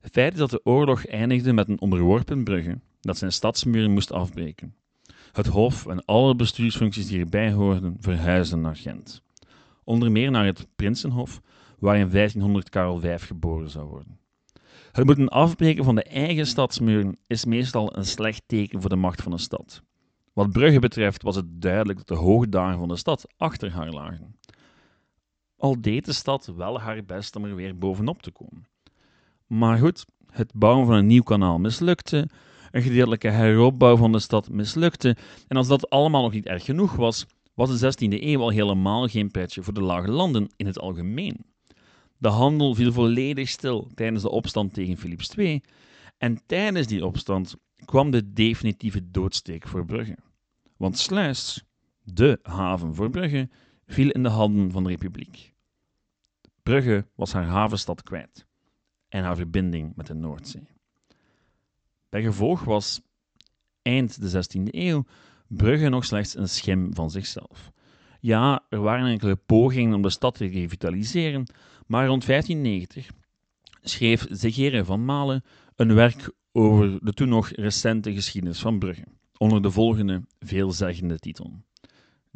Het 0.00 0.12
feit 0.12 0.32
is 0.32 0.38
dat 0.38 0.50
de 0.50 0.64
oorlog 0.64 1.06
eindigde 1.06 1.52
met 1.52 1.68
een 1.68 1.80
onderworpen 1.80 2.44
Brugge, 2.44 2.78
dat 3.00 3.18
zijn 3.18 3.32
stadsmuren 3.32 3.90
moest 3.90 4.12
afbreken. 4.12 4.74
Het 5.32 5.46
hof 5.46 5.86
en 5.86 6.04
alle 6.04 6.34
bestuursfuncties 6.34 7.06
die 7.06 7.20
erbij 7.20 7.52
hoorden 7.52 7.96
verhuisden 8.00 8.60
naar 8.60 8.76
Gent. 8.76 9.22
Onder 9.84 10.12
meer 10.12 10.30
naar 10.30 10.44
het 10.44 10.66
Prinsenhof, 10.76 11.40
waar 11.78 11.98
in 11.98 12.10
1500 12.10 12.68
Karel 12.68 13.00
V 13.00 13.26
geboren 13.26 13.70
zou 13.70 13.88
worden. 13.88 14.18
Het 14.92 15.04
moeten 15.04 15.28
afbreken 15.28 15.84
van 15.84 15.94
de 15.94 16.02
eigen 16.02 16.46
stadsmuren 16.46 17.18
is 17.26 17.44
meestal 17.44 17.96
een 17.96 18.04
slecht 18.04 18.42
teken 18.46 18.80
voor 18.80 18.90
de 18.90 18.96
macht 18.96 19.22
van 19.22 19.32
een 19.32 19.38
stad. 19.38 19.82
Wat 20.32 20.52
Brugge 20.52 20.78
betreft 20.78 21.22
was 21.22 21.36
het 21.36 21.62
duidelijk 21.62 21.98
dat 21.98 22.08
de 22.08 22.24
hoogdagen 22.24 22.78
van 22.78 22.88
de 22.88 22.96
stad 22.96 23.26
achter 23.36 23.72
haar 23.72 23.90
lagen. 23.90 24.36
Al 25.64 25.80
deed 25.80 26.04
de 26.04 26.12
stad 26.12 26.52
wel 26.56 26.80
haar 26.80 27.04
best 27.04 27.36
om 27.36 27.44
er 27.44 27.54
weer 27.54 27.78
bovenop 27.78 28.22
te 28.22 28.30
komen. 28.30 28.66
Maar 29.46 29.78
goed, 29.78 30.04
het 30.30 30.52
bouwen 30.54 30.86
van 30.86 30.94
een 30.94 31.06
nieuw 31.06 31.22
kanaal 31.22 31.58
mislukte, 31.58 32.28
een 32.70 32.82
gedeeltelijke 32.82 33.28
heropbouw 33.28 33.96
van 33.96 34.12
de 34.12 34.18
stad 34.18 34.48
mislukte, 34.48 35.16
en 35.48 35.56
als 35.56 35.68
dat 35.68 35.90
allemaal 35.90 36.22
nog 36.22 36.32
niet 36.32 36.46
erg 36.46 36.64
genoeg 36.64 36.96
was, 36.96 37.26
was 37.54 37.78
de 37.78 37.92
16e 37.92 38.22
eeuw 38.22 38.40
al 38.40 38.48
helemaal 38.48 39.06
geen 39.06 39.30
petje 39.30 39.62
voor 39.62 39.74
de 39.74 39.82
lage 39.82 40.10
landen 40.10 40.48
in 40.56 40.66
het 40.66 40.78
algemeen. 40.78 41.44
De 42.18 42.28
handel 42.28 42.74
viel 42.74 42.92
volledig 42.92 43.48
stil 43.48 43.88
tijdens 43.94 44.22
de 44.22 44.30
opstand 44.30 44.74
tegen 44.74 44.96
Philips 44.96 45.34
II, 45.34 45.62
en 46.18 46.40
tijdens 46.46 46.86
die 46.86 47.06
opstand 47.06 47.56
kwam 47.84 48.10
de 48.10 48.32
definitieve 48.32 49.10
doodsteek 49.10 49.68
voor 49.68 49.84
Brugge. 49.84 50.16
Want 50.76 50.98
Sluis, 50.98 51.64
de 52.02 52.38
haven 52.42 52.94
voor 52.94 53.10
Brugge, 53.10 53.48
viel 53.86 54.10
in 54.10 54.22
de 54.22 54.28
handen 54.28 54.70
van 54.70 54.82
de 54.82 54.88
Republiek. 54.88 55.52
Brugge 56.64 57.06
was 57.14 57.32
haar 57.32 57.44
havenstad 57.44 58.02
kwijt 58.02 58.46
en 59.08 59.22
haar 59.22 59.36
verbinding 59.36 59.92
met 59.96 60.06
de 60.06 60.14
Noordzee. 60.14 60.68
Bij 62.08 62.22
gevolg 62.22 62.64
was 62.64 63.00
eind 63.82 64.20
de 64.20 64.44
16e 64.44 64.70
eeuw 64.70 65.04
Brugge 65.46 65.88
nog 65.88 66.04
slechts 66.04 66.36
een 66.36 66.48
schim 66.48 66.94
van 66.94 67.10
zichzelf. 67.10 67.70
Ja, 68.20 68.64
er 68.68 68.80
waren 68.80 69.06
enkele 69.06 69.36
pogingen 69.36 69.94
om 69.94 70.02
de 70.02 70.10
stad 70.10 70.34
te 70.34 70.46
revitaliseren, 70.46 71.46
maar 71.86 72.06
rond 72.06 72.26
1590 72.26 73.10
schreef 73.80 74.26
Zegere 74.30 74.84
van 74.84 75.04
Malen 75.04 75.44
een 75.76 75.94
werk 75.94 76.32
over 76.52 77.04
de 77.04 77.12
toen 77.12 77.28
nog 77.28 77.48
recente 77.48 78.12
geschiedenis 78.12 78.60
van 78.60 78.78
Brugge, 78.78 79.04
onder 79.36 79.62
de 79.62 79.70
volgende 79.70 80.22
veelzeggende 80.38 81.18
titel. 81.18 81.52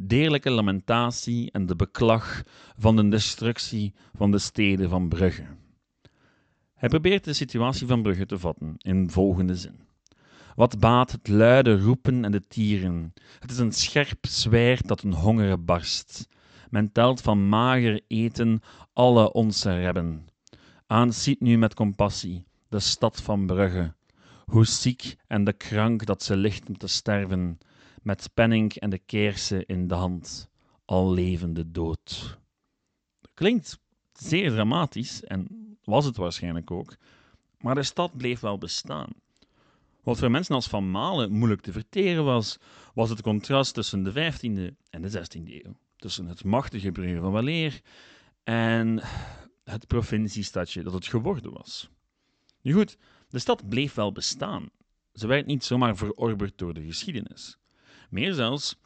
Deerlijke 0.00 0.50
lamentatie 0.50 1.50
en 1.50 1.66
de 1.66 1.76
beklag 1.76 2.42
van 2.76 2.96
de 2.96 3.08
destructie 3.08 3.94
van 4.14 4.30
de 4.30 4.38
steden 4.38 4.88
van 4.88 5.08
Brugge. 5.08 5.46
Hij 6.74 6.88
probeert 6.88 7.24
de 7.24 7.32
situatie 7.32 7.86
van 7.86 8.02
Brugge 8.02 8.26
te 8.26 8.38
vatten 8.38 8.74
in 8.76 9.10
volgende 9.10 9.54
zin. 9.54 9.80
Wat 10.54 10.78
baat 10.78 11.12
het 11.12 11.28
luide 11.28 11.80
roepen 11.80 12.24
en 12.24 12.32
de 12.32 12.40
tieren? 12.40 13.12
Het 13.38 13.50
is 13.50 13.58
een 13.58 13.72
scherp 13.72 14.26
zwaard 14.26 14.88
dat 14.88 15.02
een 15.02 15.12
honger 15.12 15.64
barst. 15.64 16.28
Men 16.70 16.92
telt 16.92 17.20
van 17.20 17.48
mager 17.48 18.00
eten 18.06 18.60
alle 18.92 19.32
onze 19.32 19.80
rebben. 19.80 20.26
Aanziet 20.86 21.40
nu 21.40 21.58
met 21.58 21.74
compassie 21.74 22.44
de 22.68 22.80
stad 22.80 23.22
van 23.22 23.46
Brugge, 23.46 23.94
hoe 24.44 24.66
ziek 24.66 25.16
en 25.26 25.44
de 25.44 25.52
krank 25.52 26.06
dat 26.06 26.22
ze 26.22 26.36
ligt 26.36 26.68
om 26.68 26.78
te 26.78 26.86
sterven, 26.86 27.58
met 28.08 28.30
penning 28.34 28.74
en 28.74 28.90
de 28.90 28.98
keersen 28.98 29.66
in 29.66 29.88
de 29.88 29.94
hand, 29.94 30.48
al 30.84 31.12
levende 31.12 31.70
dood. 31.70 32.38
Klinkt 33.34 33.78
zeer 34.12 34.50
dramatisch 34.50 35.24
en 35.24 35.46
was 35.84 36.04
het 36.04 36.16
waarschijnlijk 36.16 36.70
ook, 36.70 36.96
maar 37.58 37.74
de 37.74 37.82
stad 37.82 38.16
bleef 38.16 38.40
wel 38.40 38.58
bestaan. 38.58 39.08
Wat 40.02 40.18
voor 40.18 40.30
mensen 40.30 40.54
als 40.54 40.68
Van 40.68 40.90
Malen 40.90 41.32
moeilijk 41.32 41.60
te 41.60 41.72
verteren 41.72 42.24
was, 42.24 42.58
was 42.94 43.10
het 43.10 43.22
contrast 43.22 43.74
tussen 43.74 44.02
de 44.02 44.12
15e 44.12 44.74
en 44.90 45.02
de 45.02 45.10
16e 45.10 45.64
eeuw. 45.64 45.76
Tussen 45.96 46.26
het 46.26 46.44
machtige 46.44 46.92
Brugge 46.92 47.20
van 47.20 47.32
Waleer 47.32 47.80
en 48.44 49.00
het 49.64 49.86
provinciestadje 49.86 50.82
dat 50.82 50.92
het 50.92 51.06
geworden 51.06 51.52
was. 51.52 51.90
Nu 52.60 52.72
goed, 52.72 52.96
de 53.28 53.38
stad 53.38 53.68
bleef 53.68 53.94
wel 53.94 54.12
bestaan. 54.12 54.68
Ze 55.12 55.26
werd 55.26 55.46
niet 55.46 55.64
zomaar 55.64 55.96
verorberd 55.96 56.58
door 56.58 56.74
de 56.74 56.84
geschiedenis. 56.84 57.58
Meer 58.08 58.34
zelfs, 58.34 58.76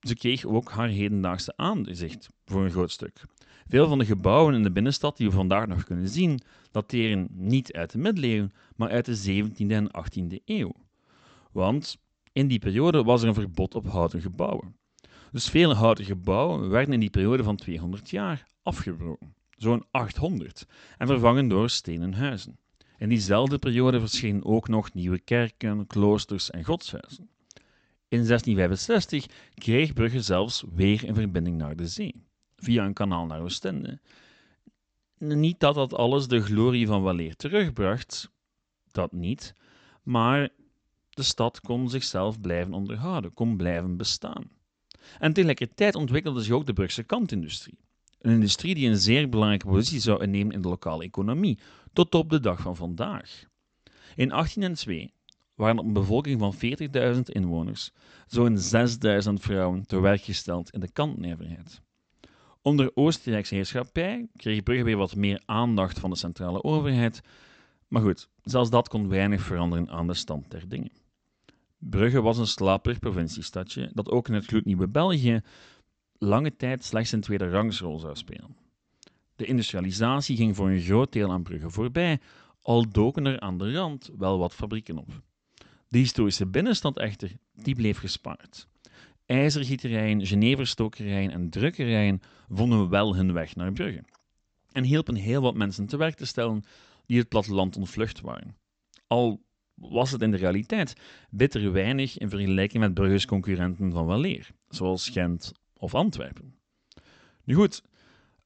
ze 0.00 0.14
kreeg 0.14 0.44
ook 0.44 0.70
haar 0.70 0.88
hedendaagse 0.88 1.52
aanzicht 1.56 2.28
voor 2.44 2.64
een 2.64 2.70
groot 2.70 2.90
stuk. 2.90 3.24
Veel 3.68 3.88
van 3.88 3.98
de 3.98 4.04
gebouwen 4.04 4.54
in 4.54 4.62
de 4.62 4.70
binnenstad 4.70 5.16
die 5.16 5.26
we 5.26 5.34
vandaag 5.34 5.66
nog 5.66 5.84
kunnen 5.84 6.08
zien, 6.08 6.40
dateren 6.70 7.28
niet 7.30 7.72
uit 7.72 7.90
de 7.90 7.98
middeleeuwen, 7.98 8.52
maar 8.76 8.90
uit 8.90 9.04
de 9.04 9.44
17e 9.44 9.66
en 9.66 9.88
18e 9.88 10.44
eeuw. 10.44 10.72
Want 11.52 11.96
in 12.32 12.48
die 12.48 12.58
periode 12.58 13.02
was 13.02 13.22
er 13.22 13.28
een 13.28 13.34
verbod 13.34 13.74
op 13.74 13.86
houten 13.86 14.20
gebouwen. 14.20 14.76
Dus 15.32 15.48
vele 15.48 15.74
houten 15.74 16.04
gebouwen 16.04 16.68
werden 16.68 16.94
in 16.94 17.00
die 17.00 17.10
periode 17.10 17.42
van 17.42 17.56
200 17.56 18.10
jaar 18.10 18.46
afgebroken, 18.62 19.34
zo'n 19.56 19.84
800, 19.90 20.66
en 20.98 21.06
vervangen 21.06 21.48
door 21.48 21.70
stenen 21.70 22.14
huizen. 22.14 22.58
In 22.98 23.08
diezelfde 23.08 23.58
periode 23.58 24.00
verschenen 24.00 24.44
ook 24.44 24.68
nog 24.68 24.92
nieuwe 24.92 25.18
kerken, 25.18 25.86
kloosters 25.86 26.50
en 26.50 26.64
godshuizen. 26.64 27.28
In 28.10 28.26
1665 28.26 29.26
kreeg 29.54 29.92
Brugge 29.92 30.20
zelfs 30.20 30.64
weer 30.74 31.08
een 31.08 31.14
verbinding 31.14 31.56
naar 31.56 31.76
de 31.76 31.86
zee, 31.86 32.14
via 32.56 32.84
een 32.84 32.92
kanaal 32.92 33.26
naar 33.26 33.40
Oostende. 33.40 34.00
Niet 35.18 35.60
dat 35.60 35.74
dat 35.74 35.94
alles 35.94 36.28
de 36.28 36.40
glorie 36.40 36.86
van 36.86 37.02
Waleer 37.02 37.36
terugbracht, 37.36 38.30
dat 38.92 39.12
niet, 39.12 39.54
maar 40.02 40.48
de 41.10 41.22
stad 41.22 41.60
kon 41.60 41.90
zichzelf 41.90 42.40
blijven 42.40 42.72
onderhouden, 42.72 43.34
kon 43.34 43.56
blijven 43.56 43.96
bestaan. 43.96 44.50
En 45.18 45.32
tegelijkertijd 45.32 45.94
ontwikkelde 45.94 46.42
zich 46.42 46.54
ook 46.54 46.66
de 46.66 46.72
Brugse 46.72 47.02
kantindustrie. 47.02 47.78
Een 48.20 48.32
industrie 48.32 48.74
die 48.74 48.88
een 48.88 48.98
zeer 48.98 49.28
belangrijke 49.28 49.66
positie 49.66 50.00
zou 50.00 50.22
innemen 50.22 50.54
in 50.54 50.62
de 50.62 50.68
lokale 50.68 51.04
economie, 51.04 51.58
tot 51.92 52.14
op 52.14 52.30
de 52.30 52.40
dag 52.40 52.60
van 52.60 52.76
vandaag. 52.76 53.44
In 54.14 54.28
1802 54.28 55.12
waren 55.60 55.78
op 55.78 55.84
een 55.84 55.92
bevolking 55.92 56.38
van 56.38 56.54
40.000 57.14 57.20
inwoners 57.22 57.92
zo'n 58.26 58.58
6.000 59.28 59.32
vrouwen 59.32 59.86
te 59.86 60.00
werk 60.00 60.20
gesteld 60.20 60.70
in 60.70 60.80
de 60.80 60.92
kantnijverheid. 60.92 61.80
Onder 62.62 62.90
Oostenrijkse 62.94 63.54
heerschappij 63.54 64.28
kreeg 64.36 64.62
Brugge 64.62 64.84
weer 64.84 64.96
wat 64.96 65.16
meer 65.16 65.42
aandacht 65.44 65.98
van 65.98 66.10
de 66.10 66.16
centrale 66.16 66.62
overheid, 66.62 67.20
maar 67.88 68.02
goed, 68.02 68.28
zelfs 68.42 68.70
dat 68.70 68.88
kon 68.88 69.08
weinig 69.08 69.42
veranderen 69.42 69.90
aan 69.90 70.06
de 70.06 70.14
stand 70.14 70.50
der 70.50 70.68
dingen. 70.68 70.92
Brugge 71.78 72.20
was 72.20 72.38
een 72.38 72.46
slaperig 72.46 72.98
provinciestadje 72.98 73.90
dat 73.94 74.10
ook 74.10 74.28
in 74.28 74.34
het 74.34 74.46
gloednieuwe 74.46 74.88
België 74.88 75.40
lange 76.18 76.56
tijd 76.56 76.84
slechts 76.84 77.12
een 77.12 77.20
tweede 77.20 77.50
rangsrol 77.50 77.98
zou 77.98 78.16
spelen. 78.16 78.56
De 79.36 79.44
industrialisatie 79.44 80.36
ging 80.36 80.56
voor 80.56 80.70
een 80.70 80.80
groot 80.80 81.12
deel 81.12 81.30
aan 81.30 81.42
Brugge 81.42 81.70
voorbij, 81.70 82.20
al 82.62 82.88
doken 82.88 83.26
er 83.26 83.40
aan 83.40 83.58
de 83.58 83.72
rand 83.72 84.10
wel 84.18 84.38
wat 84.38 84.54
fabrieken 84.54 84.98
op. 84.98 85.22
De 85.90 85.98
historische 85.98 86.46
binnenstad 86.46 86.98
echter, 86.98 87.36
die 87.54 87.74
bleef 87.74 87.98
gespaard. 87.98 88.68
IJzergieterijen, 89.26 90.26
Geneverstokerijen 90.26 91.30
en 91.30 91.50
drukkerijen 91.50 92.20
vonden 92.48 92.88
wel 92.88 93.14
hun 93.14 93.32
weg 93.32 93.56
naar 93.56 93.72
Brugge 93.72 94.04
en 94.72 94.84
hielpen 94.84 95.14
heel 95.14 95.42
wat 95.42 95.54
mensen 95.54 95.86
te 95.86 95.96
werk 95.96 96.14
te 96.14 96.26
stellen 96.26 96.64
die 97.06 97.18
het 97.18 97.28
platteland 97.28 97.76
ontvlucht 97.76 98.20
waren. 98.20 98.56
Al 99.06 99.42
was 99.74 100.10
het 100.10 100.22
in 100.22 100.30
de 100.30 100.36
realiteit 100.36 100.94
bitter 101.30 101.72
weinig 101.72 102.18
in 102.18 102.28
vergelijking 102.28 102.82
met 102.82 102.94
Brugge's 102.94 103.26
concurrenten 103.26 103.92
van 103.92 104.06
weleer, 104.06 104.50
zoals 104.68 105.08
Gent 105.08 105.52
of 105.76 105.94
Antwerpen. 105.94 106.54
Nu 107.44 107.54
goed, 107.54 107.82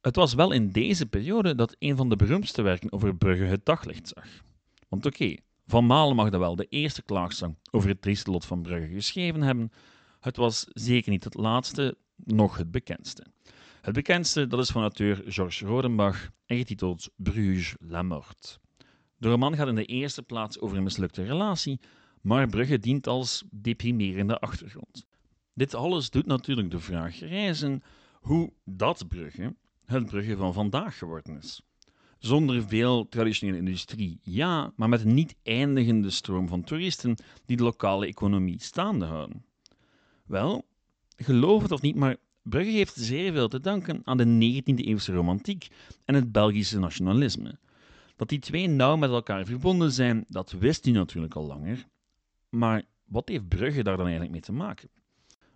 het 0.01 0.17
was 0.17 0.35
wel 0.35 0.53
in 0.53 0.71
deze 0.71 1.07
periode 1.07 1.55
dat 1.55 1.77
een 1.79 1.97
van 1.97 2.09
de 2.09 2.17
beroemdste 2.17 2.63
werken 2.63 2.93
over 2.93 3.17
Brugge 3.17 3.45
het 3.45 3.65
daglicht 3.65 4.09
zag. 4.09 4.27
Want 4.89 5.07
oké, 5.07 5.37
Van 5.67 5.87
Malen 5.87 6.17
mag 6.17 6.31
dan 6.31 6.41
wel 6.41 6.57
de 6.57 6.67
eerste 6.69 7.03
klaagzang 7.03 7.57
over 7.71 7.89
het 7.89 8.03
trieste 8.03 8.31
lot 8.31 8.45
van 8.45 8.63
Brugge 8.63 8.95
geschreven 8.95 9.43
hebben, 9.43 9.73
het 10.21 10.37
was 10.37 10.67
zeker 10.69 11.11
niet 11.11 11.25
het 11.25 11.35
laatste, 11.35 11.97
nog 12.17 12.57
het 12.57 12.71
bekendste. 12.71 13.27
Het 13.81 13.95
bekendste 13.95 14.47
dat 14.47 14.59
is 14.59 14.71
van 14.71 14.83
auteur 14.83 15.23
Georges 15.27 15.61
Rodenbach 15.61 16.31
en 16.47 16.57
getiteld 16.57 17.11
Bruges 17.17 17.75
la 17.79 18.03
Mort. 18.03 18.61
De 19.17 19.29
roman 19.29 19.57
gaat 19.57 19.69
in 19.69 19.75
de 19.75 19.85
eerste 19.85 20.23
plaats 20.23 20.61
over 20.61 20.77
een 20.77 20.83
mislukte 20.83 21.25
relatie, 21.25 21.81
maar 22.21 22.47
Brugge 22.47 22.79
dient 22.79 23.07
als 23.07 23.45
deprimerende 23.51 24.39
achtergrond. 24.39 25.07
Dit 25.55 25.75
alles 25.75 26.11
doet 26.11 26.27
natuurlijk 26.27 26.71
de 26.71 26.81
vraag 26.81 27.19
reizen 27.19 27.83
hoe 28.13 28.53
dat 28.65 29.09
Brugge 29.09 29.57
het 29.85 30.07
Brugge 30.07 30.37
van 30.37 30.53
vandaag 30.53 30.99
geworden 30.99 31.37
is. 31.37 31.63
Zonder 32.25 32.63
veel 32.63 33.09
traditionele 33.09 33.59
industrie, 33.59 34.19
ja, 34.23 34.73
maar 34.77 34.89
met 34.89 35.05
een 35.05 35.15
niet 35.15 35.37
eindigende 35.43 36.11
stroom 36.11 36.49
van 36.49 36.65
toeristen 36.65 37.17
die 37.47 37.57
de 37.57 37.63
lokale 37.63 38.07
economie 38.07 38.63
staande 38.63 39.05
houden. 39.05 39.45
Wel, 40.27 40.67
geloof 41.17 41.63
het 41.63 41.73
of 41.73 41.83
niet, 41.83 41.95
maar 41.95 42.17
Brugge 42.43 42.71
heeft 42.71 42.95
zeer 42.95 43.33
veel 43.33 43.49
te 43.49 43.61
danken 43.61 44.01
aan 44.05 44.17
de 44.17 44.63
19e-eeuwse 44.63 45.13
romantiek 45.13 45.69
en 46.05 46.15
het 46.15 46.33
Belgische 46.33 46.79
nationalisme. 46.79 47.59
Dat 48.17 48.29
die 48.29 48.39
twee 48.39 48.67
nauw 48.67 48.97
met 48.97 49.11
elkaar 49.11 49.45
verbonden 49.45 49.93
zijn, 49.93 50.25
dat 50.29 50.53
wist 50.53 50.87
u 50.87 50.91
natuurlijk 50.91 51.35
al 51.35 51.47
langer. 51.47 51.87
Maar 52.49 52.83
wat 53.05 53.29
heeft 53.29 53.49
Brugge 53.49 53.83
daar 53.83 53.97
dan 53.97 54.05
eigenlijk 54.05 54.33
mee 54.33 54.41
te 54.41 54.53
maken? 54.53 54.89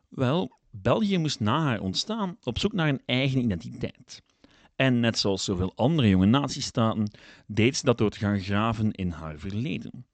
Wel, 0.08 0.58
België 0.70 1.18
moest 1.18 1.40
na 1.40 1.62
haar 1.62 1.80
ontstaan 1.80 2.36
op 2.42 2.58
zoek 2.58 2.72
naar 2.72 2.88
een 2.88 3.02
eigen 3.06 3.40
identiteit. 3.40 4.22
En 4.78 5.00
net 5.00 5.18
zoals 5.18 5.44
zoveel 5.44 5.72
andere 5.74 6.08
jonge 6.08 6.26
natiestaten, 6.26 7.10
deed 7.46 7.76
ze 7.76 7.84
dat 7.84 7.98
door 7.98 8.10
te 8.10 8.18
gaan 8.18 8.40
graven 8.40 8.92
in 8.92 9.10
haar 9.10 9.38
verleden. 9.38 10.06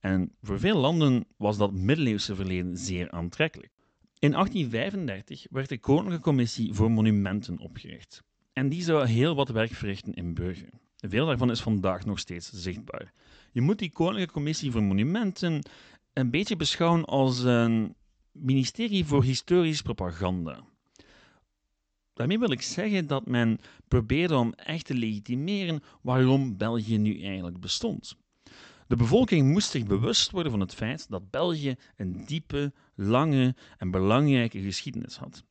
En 0.00 0.32
voor 0.42 0.58
veel 0.58 0.78
landen 0.78 1.24
was 1.36 1.56
dat 1.56 1.72
middeleeuwse 1.72 2.34
verleden 2.34 2.76
zeer 2.76 3.10
aantrekkelijk. 3.10 3.72
In 4.18 4.30
1835 4.30 5.46
werd 5.50 5.68
de 5.68 5.78
Koninklijke 5.78 6.22
Commissie 6.22 6.72
voor 6.72 6.90
Monumenten 6.90 7.58
opgericht. 7.58 8.22
En 8.52 8.68
die 8.68 8.82
zou 8.82 9.06
heel 9.06 9.34
wat 9.34 9.48
werk 9.48 9.72
verrichten 9.72 10.14
in 10.14 10.34
Brugge. 10.34 10.68
Veel 10.96 11.26
daarvan 11.26 11.50
is 11.50 11.60
vandaag 11.60 12.04
nog 12.04 12.18
steeds 12.18 12.50
zichtbaar. 12.52 13.12
Je 13.52 13.60
moet 13.60 13.78
die 13.78 13.92
Koninklijke 13.92 14.32
Commissie 14.32 14.70
voor 14.70 14.82
Monumenten 14.82 15.68
een 16.12 16.30
beetje 16.30 16.56
beschouwen 16.56 17.04
als 17.04 17.42
een 17.42 17.94
ministerie 18.32 19.04
voor 19.04 19.24
historisch 19.24 19.82
propaganda. 19.82 20.64
Daarmee 22.16 22.38
wil 22.38 22.50
ik 22.50 22.62
zeggen 22.62 23.06
dat 23.06 23.26
men 23.26 23.58
probeerde 23.88 24.36
om 24.36 24.52
echt 24.52 24.84
te 24.84 24.94
legitimeren 24.94 25.82
waarom 26.02 26.56
België 26.56 26.98
nu 26.98 27.22
eigenlijk 27.22 27.60
bestond. 27.60 28.16
De 28.86 28.96
bevolking 28.96 29.52
moest 29.52 29.70
zich 29.70 29.86
bewust 29.86 30.30
worden 30.30 30.50
van 30.50 30.60
het 30.60 30.74
feit 30.74 31.06
dat 31.10 31.30
België 31.30 31.74
een 31.96 32.24
diepe, 32.26 32.72
lange 32.94 33.54
en 33.78 33.90
belangrijke 33.90 34.60
geschiedenis 34.60 35.16
had. 35.16 35.44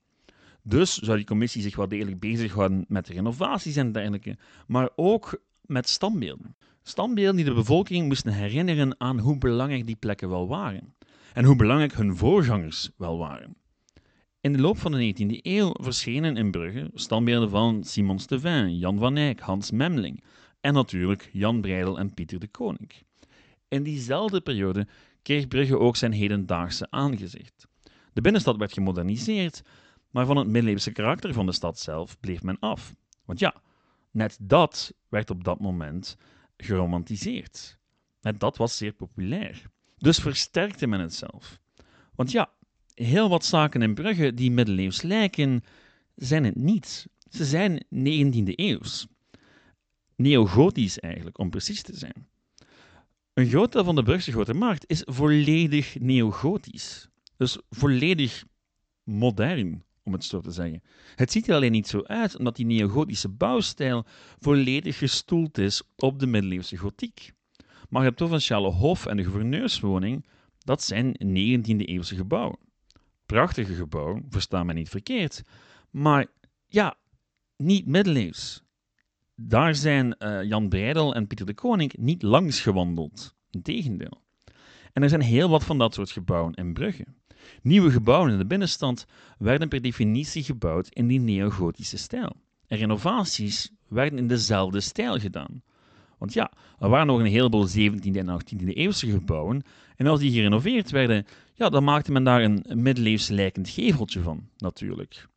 Dus 0.62 0.98
zou 0.98 1.18
die 1.18 1.26
commissie 1.26 1.62
zich 1.62 1.76
wel 1.76 1.88
degelijk 1.88 2.20
bezighouden 2.20 2.86
met 2.88 3.08
renovaties 3.08 3.76
en 3.76 3.92
dergelijke, 3.92 4.38
maar 4.68 4.90
ook 4.96 5.42
met 5.62 5.90
standbeelden. 5.90 6.56
Standbeelden 6.84 7.36
die 7.36 7.46
de 7.46 7.54
bevolking 7.54 8.08
moesten 8.08 8.34
herinneren 8.34 9.00
aan 9.00 9.20
hoe 9.20 9.38
belangrijk 9.38 9.86
die 9.86 9.96
plekken 9.96 10.30
wel 10.30 10.48
waren 10.48 10.96
en 11.34 11.46
hoe 11.46 11.56
belangrijk 11.56 11.94
hun 11.94 12.16
voorgangers 12.16 12.90
wel 12.98 13.18
waren. 13.18 13.56
In 14.46 14.54
de 14.54 14.60
loop 14.60 14.78
van 14.78 14.92
de 14.92 15.14
19e 15.14 15.42
eeuw 15.42 15.72
verschenen 15.74 16.38
in 16.38 16.52
Brugge 16.52 16.90
standbeelden 16.94 17.50
van 17.50 17.84
Simon 17.84 18.20
Stevin, 18.20 18.78
Jan 18.78 18.98
van 18.98 19.18
Eyck, 19.18 19.40
Hans 19.40 19.72
Memling 19.72 20.24
en 20.62 20.74
natuurlijk 20.74 21.30
Jan 21.34 21.62
Breidel 21.62 22.00
en 22.00 22.14
Pieter 22.14 22.40
de 22.40 22.48
Koning. 22.48 22.92
In 23.68 23.84
diezelfde 23.84 24.42
periode 24.42 24.88
kreeg 25.22 25.48
Brugge 25.48 25.80
ook 25.80 25.96
zijn 25.96 26.12
hedendaagse 26.12 26.88
aangezicht. 26.90 27.68
De 28.14 28.22
binnenstad 28.22 28.58
werd 28.58 28.74
gemoderniseerd, 28.74 29.62
maar 30.12 30.26
van 30.26 30.38
het 30.38 30.48
middeleeuwse 30.48 30.92
karakter 30.92 31.34
van 31.34 31.46
de 31.46 31.52
stad 31.52 31.80
zelf 31.80 32.20
bleef 32.20 32.44
men 32.44 32.60
af. 32.60 32.96
Want 33.24 33.40
ja, 33.40 33.56
net 34.12 34.38
dat 34.42 34.94
werd 35.10 35.30
op 35.30 35.44
dat 35.44 35.60
moment 35.60 36.18
geromantiseerd. 36.58 37.78
Net 38.22 38.40
dat 38.40 38.58
was 38.58 38.78
zeer 38.78 38.94
populair. 38.94 39.62
Dus 39.98 40.20
versterkte 40.20 40.88
men 40.88 41.00
het 41.00 41.14
zelf. 41.14 41.60
Want 42.16 42.32
ja, 42.32 42.50
heel 42.96 43.30
wat 43.30 43.46
zaken 43.46 43.82
in 43.82 43.94
Brugge 43.94 44.34
die 44.34 44.52
middeleeuws 44.52 45.02
lijken, 45.02 45.64
zijn 46.16 46.44
het 46.44 46.56
niet. 46.56 47.08
Ze 47.30 47.46
zijn 47.46 47.84
19e 47.84 48.54
eeuws. 48.56 49.08
Neogotisch 50.16 51.00
eigenlijk, 51.00 51.38
om 51.38 51.50
precies 51.50 51.82
te 51.82 51.98
zijn. 51.98 52.28
Een 53.34 53.48
groot 53.48 53.72
deel 53.72 53.84
van 53.84 53.96
de 53.96 54.04
Brugse 54.04 54.32
Grote 54.32 54.54
Markt 54.54 54.84
is 54.88 55.02
volledig 55.06 56.00
neogotisch. 56.00 57.10
Dus 57.38 57.58
volledig 57.70 58.44
modern, 59.04 59.84
om 60.04 60.14
het 60.14 60.24
zo 60.24 60.42
te 60.42 60.52
zeggen. 60.52 60.82
Het 61.16 61.32
ziet 61.32 61.48
er 61.48 61.56
alleen 61.56 61.72
niet 61.72 61.88
zo 61.88 62.02
uit 62.04 62.38
omdat 62.38 62.56
die 62.56 62.66
neogotische 62.66 63.30
bouwstijl 63.30 64.06
volledig 64.40 64.98
gestoeld 64.98 65.58
is 65.58 65.82
op 65.96 66.20
de 66.20 66.28
middeleeuwse 66.28 66.78
gotiek. 66.78 67.32
Maar 67.90 68.04
het 68.04 68.16
provinciale 68.16 68.70
hof 68.70 69.06
en 69.06 69.18
de 69.18 69.24
gouverneurswoning, 69.24 70.26
dat 70.60 70.84
zijn 70.84 71.18
19e-eeuwse 71.26 72.16
gebouwen. 72.16 72.65
Prachtige 73.26 73.74
gebouwen, 73.74 74.26
versta 74.30 74.64
me 74.64 74.74
niet 74.74 74.90
verkeerd, 74.90 75.42
maar 75.90 76.26
ja, 76.66 76.98
niet 77.58 77.86
middeleeuws. 77.86 78.64
Daar 79.36 79.76
zijn 79.76 80.16
uh, 80.20 80.44
Jan 80.44 80.70
Breidel 80.70 81.16
en 81.16 81.28
Pieter 81.28 81.46
de 81.46 81.54
Koning 81.54 81.94
niet 81.98 82.22
langs 82.22 82.62
gewandeld. 82.62 83.36
Integendeel. 83.50 84.22
En 84.94 85.04
er 85.04 85.10
zijn 85.10 85.22
heel 85.22 85.50
wat 85.50 85.64
van 85.64 85.78
dat 85.78 85.94
soort 85.94 86.12
gebouwen 86.12 86.54
in 86.54 86.74
Brugge. 86.74 87.06
Nieuwe 87.62 87.92
gebouwen 87.92 88.32
in 88.32 88.38
de 88.38 88.46
binnenstad 88.46 89.06
werden 89.38 89.70
per 89.70 89.82
definitie 89.82 90.44
gebouwd 90.44 90.88
in 90.88 91.08
die 91.08 91.20
neogotische 91.20 91.98
stijl. 91.98 92.36
En 92.68 92.78
renovaties 92.78 93.72
werden 93.88 94.20
in 94.20 94.28
dezelfde 94.28 94.80
stijl 94.80 95.20
gedaan. 95.20 95.64
Want 96.18 96.34
ja, 96.34 96.52
er 96.80 96.90
waren 96.90 97.08
nog 97.08 97.20
een 97.20 97.26
heleboel 97.26 97.68
17e 97.70 98.12
en 98.12 98.42
18e 98.42 98.68
eeuwse 98.68 99.10
gebouwen. 99.12 99.64
En 99.96 100.08
als 100.08 100.20
die 100.20 100.32
gerenoveerd 100.32 100.92
werden, 100.92 101.26
ja, 101.56 101.70
dan 101.70 101.84
maakte 101.84 102.12
men 102.12 102.24
daar 102.24 102.44
een 102.44 102.66
middeleeuws 102.74 103.28
lijkend 103.28 103.70
geveltje 103.70 104.22
van, 104.22 104.50
natuurlijk. 104.58 105.28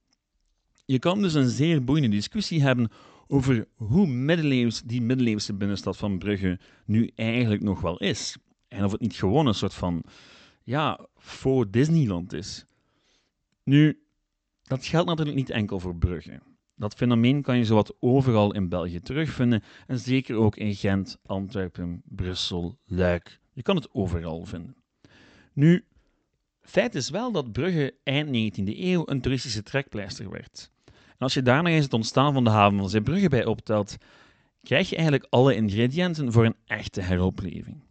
Je 0.84 0.98
kan 0.98 1.22
dus 1.22 1.34
een 1.34 1.48
zeer 1.48 1.84
boeiende 1.84 2.16
discussie 2.16 2.62
hebben 2.62 2.90
over 3.26 3.68
hoe 3.74 4.06
middeleeuws 4.06 4.82
die 4.82 5.02
middeleeuwse 5.02 5.54
binnenstad 5.54 5.96
van 5.96 6.18
Brugge 6.18 6.58
nu 6.84 7.10
eigenlijk 7.14 7.62
nog 7.62 7.80
wel 7.80 7.98
is. 7.98 8.36
En 8.68 8.84
of 8.84 8.92
het 8.92 9.00
niet 9.00 9.14
gewoon 9.14 9.46
een 9.46 9.54
soort 9.54 9.74
van, 9.74 10.02
ja, 10.64 11.06
voor 11.16 11.70
Disneyland 11.70 12.32
is. 12.32 12.66
Nu, 13.64 14.02
dat 14.62 14.86
geldt 14.86 15.08
natuurlijk 15.08 15.36
niet 15.36 15.50
enkel 15.50 15.80
voor 15.80 15.96
Brugge. 15.96 16.40
Dat 16.74 16.94
fenomeen 16.94 17.42
kan 17.42 17.58
je 17.58 17.64
zowat 17.64 17.96
overal 18.00 18.54
in 18.54 18.68
België 18.68 19.00
terugvinden 19.00 19.62
en 19.86 19.98
zeker 19.98 20.36
ook 20.36 20.56
in 20.56 20.74
Gent, 20.74 21.18
Antwerpen, 21.26 22.02
Brussel, 22.04 22.78
Luik. 22.84 23.40
Je 23.52 23.62
kan 23.62 23.76
het 23.76 23.94
overal 23.94 24.44
vinden. 24.44 24.76
Nu, 25.52 25.84
feit 26.68 26.94
is 26.94 27.10
wel 27.10 27.32
dat 27.32 27.52
Brugge 27.52 27.94
eind 28.02 28.28
19e 28.28 28.78
eeuw 28.78 29.02
een 29.06 29.20
toeristische 29.20 29.62
trekpleister 29.62 30.30
werd. 30.30 30.70
En 30.86 31.18
als 31.18 31.34
je 31.34 31.42
daar 31.42 31.64
eens 31.64 31.84
het 31.84 31.94
ontstaan 31.94 32.32
van 32.32 32.44
de 32.44 32.50
haven 32.50 32.78
van 32.78 32.90
Zeebrugge 32.90 33.28
bij 33.28 33.44
optelt, 33.44 33.96
krijg 34.62 34.88
je 34.88 34.96
eigenlijk 34.96 35.26
alle 35.30 35.54
ingrediënten 35.54 36.32
voor 36.32 36.44
een 36.44 36.56
echte 36.66 37.00
heropleving. 37.00 37.82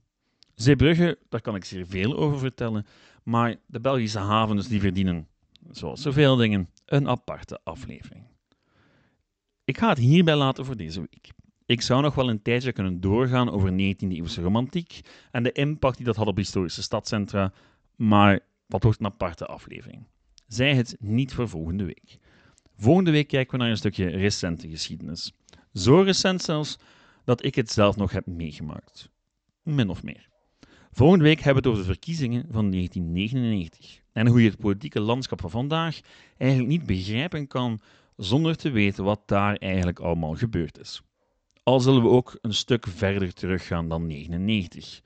Zeebrugge, 0.56 1.18
daar 1.30 1.42
kan 1.42 1.56
ik 1.56 1.66
zeer 1.66 1.88
veel 1.88 2.18
over 2.18 2.40
vertellen, 2.40 2.86
maar 3.24 3.56
de 3.66 3.80
Belgische 3.80 4.20
havens 4.20 4.68
die 4.68 4.80
verdienen, 4.80 5.28
zoals 5.72 6.02
zoveel 6.02 6.36
dingen, 6.36 6.70
een 6.86 7.08
aparte 7.08 7.60
aflevering. 7.64 8.24
Ik 9.64 9.78
ga 9.78 9.90
het 9.90 9.98
hierbij 9.98 10.36
laten 10.36 10.66
voor 10.66 10.78
deze 10.78 11.00
week. 11.00 11.30
Ik 11.66 11.82
zou 11.82 12.02
nog 12.02 12.16
wel 12.16 12.30
een 12.30 12.42
tijdje 12.42 12.72
kunnen 12.72 13.02
doorgaan 13.02 13.50
over 13.52 13.72
19e-eeuwse 13.72 14.42
romantiek 14.42 15.02
en 15.32 15.44
de 15.44 15.52
impact 15.52 15.98
die 15.98 16.06
dat 16.06 16.16
had 16.16 16.28
op 16.28 16.38
historische 16.38 16.82
stadcentra, 16.82 17.54
maar 17.96 18.40
dat 18.68 18.84
wordt 18.84 19.00
een 19.00 19.06
aparte 19.06 19.46
aflevering. 19.46 20.08
Zij 20.48 20.76
het 20.76 20.96
niet 21.00 21.34
voor 21.34 21.50
volgende 21.50 21.84
week. 21.84 22.18
Volgende 22.78 23.12
week 23.12 23.28
kijken 23.28 23.52
we 23.52 23.64
naar 23.64 23.72
een 23.72 23.78
stukje 23.78 24.08
recente 24.08 24.70
geschiedenis. 24.70 25.34
Zo 25.74 26.02
recent 26.02 26.42
zelfs 26.42 26.80
dat 27.24 27.44
ik 27.44 27.56
het 27.56 27.72
zelf 27.72 27.96
nog 27.96 28.12
heb 28.12 28.26
meegemaakt. 28.26 29.10
Min 29.64 29.90
of 29.90 30.04
meer. 30.04 30.30
Volgende 30.92 31.24
week 31.24 31.40
hebben 31.40 31.64
we 31.64 31.70
het 31.70 31.78
over 31.78 31.88
de 31.88 31.94
verkiezingen 31.94 32.46
van 32.52 32.72
1999 32.72 34.02
en 34.12 34.28
hoe 34.28 34.42
je 34.42 34.50
het 34.50 34.60
politieke 34.60 35.00
landschap 35.00 35.42
van 35.42 35.50
vandaag 35.50 36.00
eigenlijk 36.38 36.70
niet 36.70 36.86
begrijpen 36.86 37.48
kan 37.48 37.82
zonder 38.16 38.56
te 38.56 38.70
weten 38.70 39.04
wat 39.04 39.22
daar 39.26 39.56
eigenlijk 39.56 40.00
allemaal 40.00 40.36
gebeurd 40.36 40.80
is. 40.80 41.02
Al 41.64 41.80
zullen 41.80 42.02
we 42.02 42.10
ook 42.10 42.38
een 42.42 42.54
stuk 42.54 42.88
verder 42.88 43.34
teruggaan 43.34 43.90
dan 43.90 44.08
99. 44.08 45.02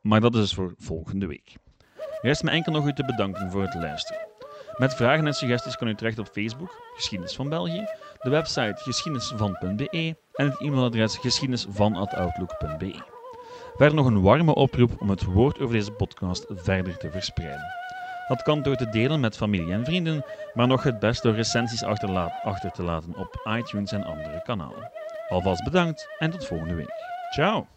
maar 0.00 0.20
dat 0.20 0.34
is 0.34 0.40
dus 0.40 0.54
voor 0.54 0.74
volgende 0.78 1.26
week. 1.26 1.56
Rest 2.26 2.42
me 2.42 2.50
enkel 2.50 2.72
nog 2.72 2.86
u 2.86 2.92
te 2.92 3.04
bedanken 3.04 3.50
voor 3.50 3.62
het 3.62 3.74
luisteren. 3.74 4.26
Met 4.76 4.94
vragen 4.94 5.26
en 5.26 5.34
suggesties 5.34 5.76
kan 5.76 5.88
u 5.88 5.94
terecht 5.94 6.18
op 6.18 6.28
Facebook, 6.32 6.80
Geschiedenis 6.94 7.34
van 7.34 7.48
België, 7.48 7.86
de 8.20 8.30
website 8.30 8.74
geschiedenisvan.be 8.76 10.16
en 10.32 10.46
het 10.46 10.60
e-mailadres 10.60 11.16
geschiedenisvan.outlook.be. 11.16 12.94
Verder 13.76 13.94
nog 13.96 14.06
een 14.06 14.22
warme 14.22 14.54
oproep 14.54 15.00
om 15.00 15.10
het 15.10 15.24
woord 15.24 15.60
over 15.60 15.74
deze 15.74 15.92
podcast 15.92 16.46
verder 16.48 16.96
te 16.96 17.10
verspreiden. 17.10 17.74
Dat 18.28 18.42
kan 18.42 18.62
door 18.62 18.76
te 18.76 18.88
delen 18.88 19.20
met 19.20 19.36
familie 19.36 19.72
en 19.72 19.84
vrienden, 19.84 20.24
maar 20.54 20.66
nog 20.66 20.82
het 20.82 20.98
best 20.98 21.22
door 21.22 21.34
recensies 21.34 21.82
achter 21.82 22.72
te 22.72 22.82
laten 22.82 23.16
op 23.16 23.40
iTunes 23.56 23.92
en 23.92 24.04
andere 24.04 24.42
kanalen. 24.42 24.90
Alvast 25.28 25.64
bedankt 25.64 26.08
en 26.18 26.30
tot 26.30 26.46
volgende 26.46 26.74
week. 26.74 26.92
Ciao! 27.30 27.75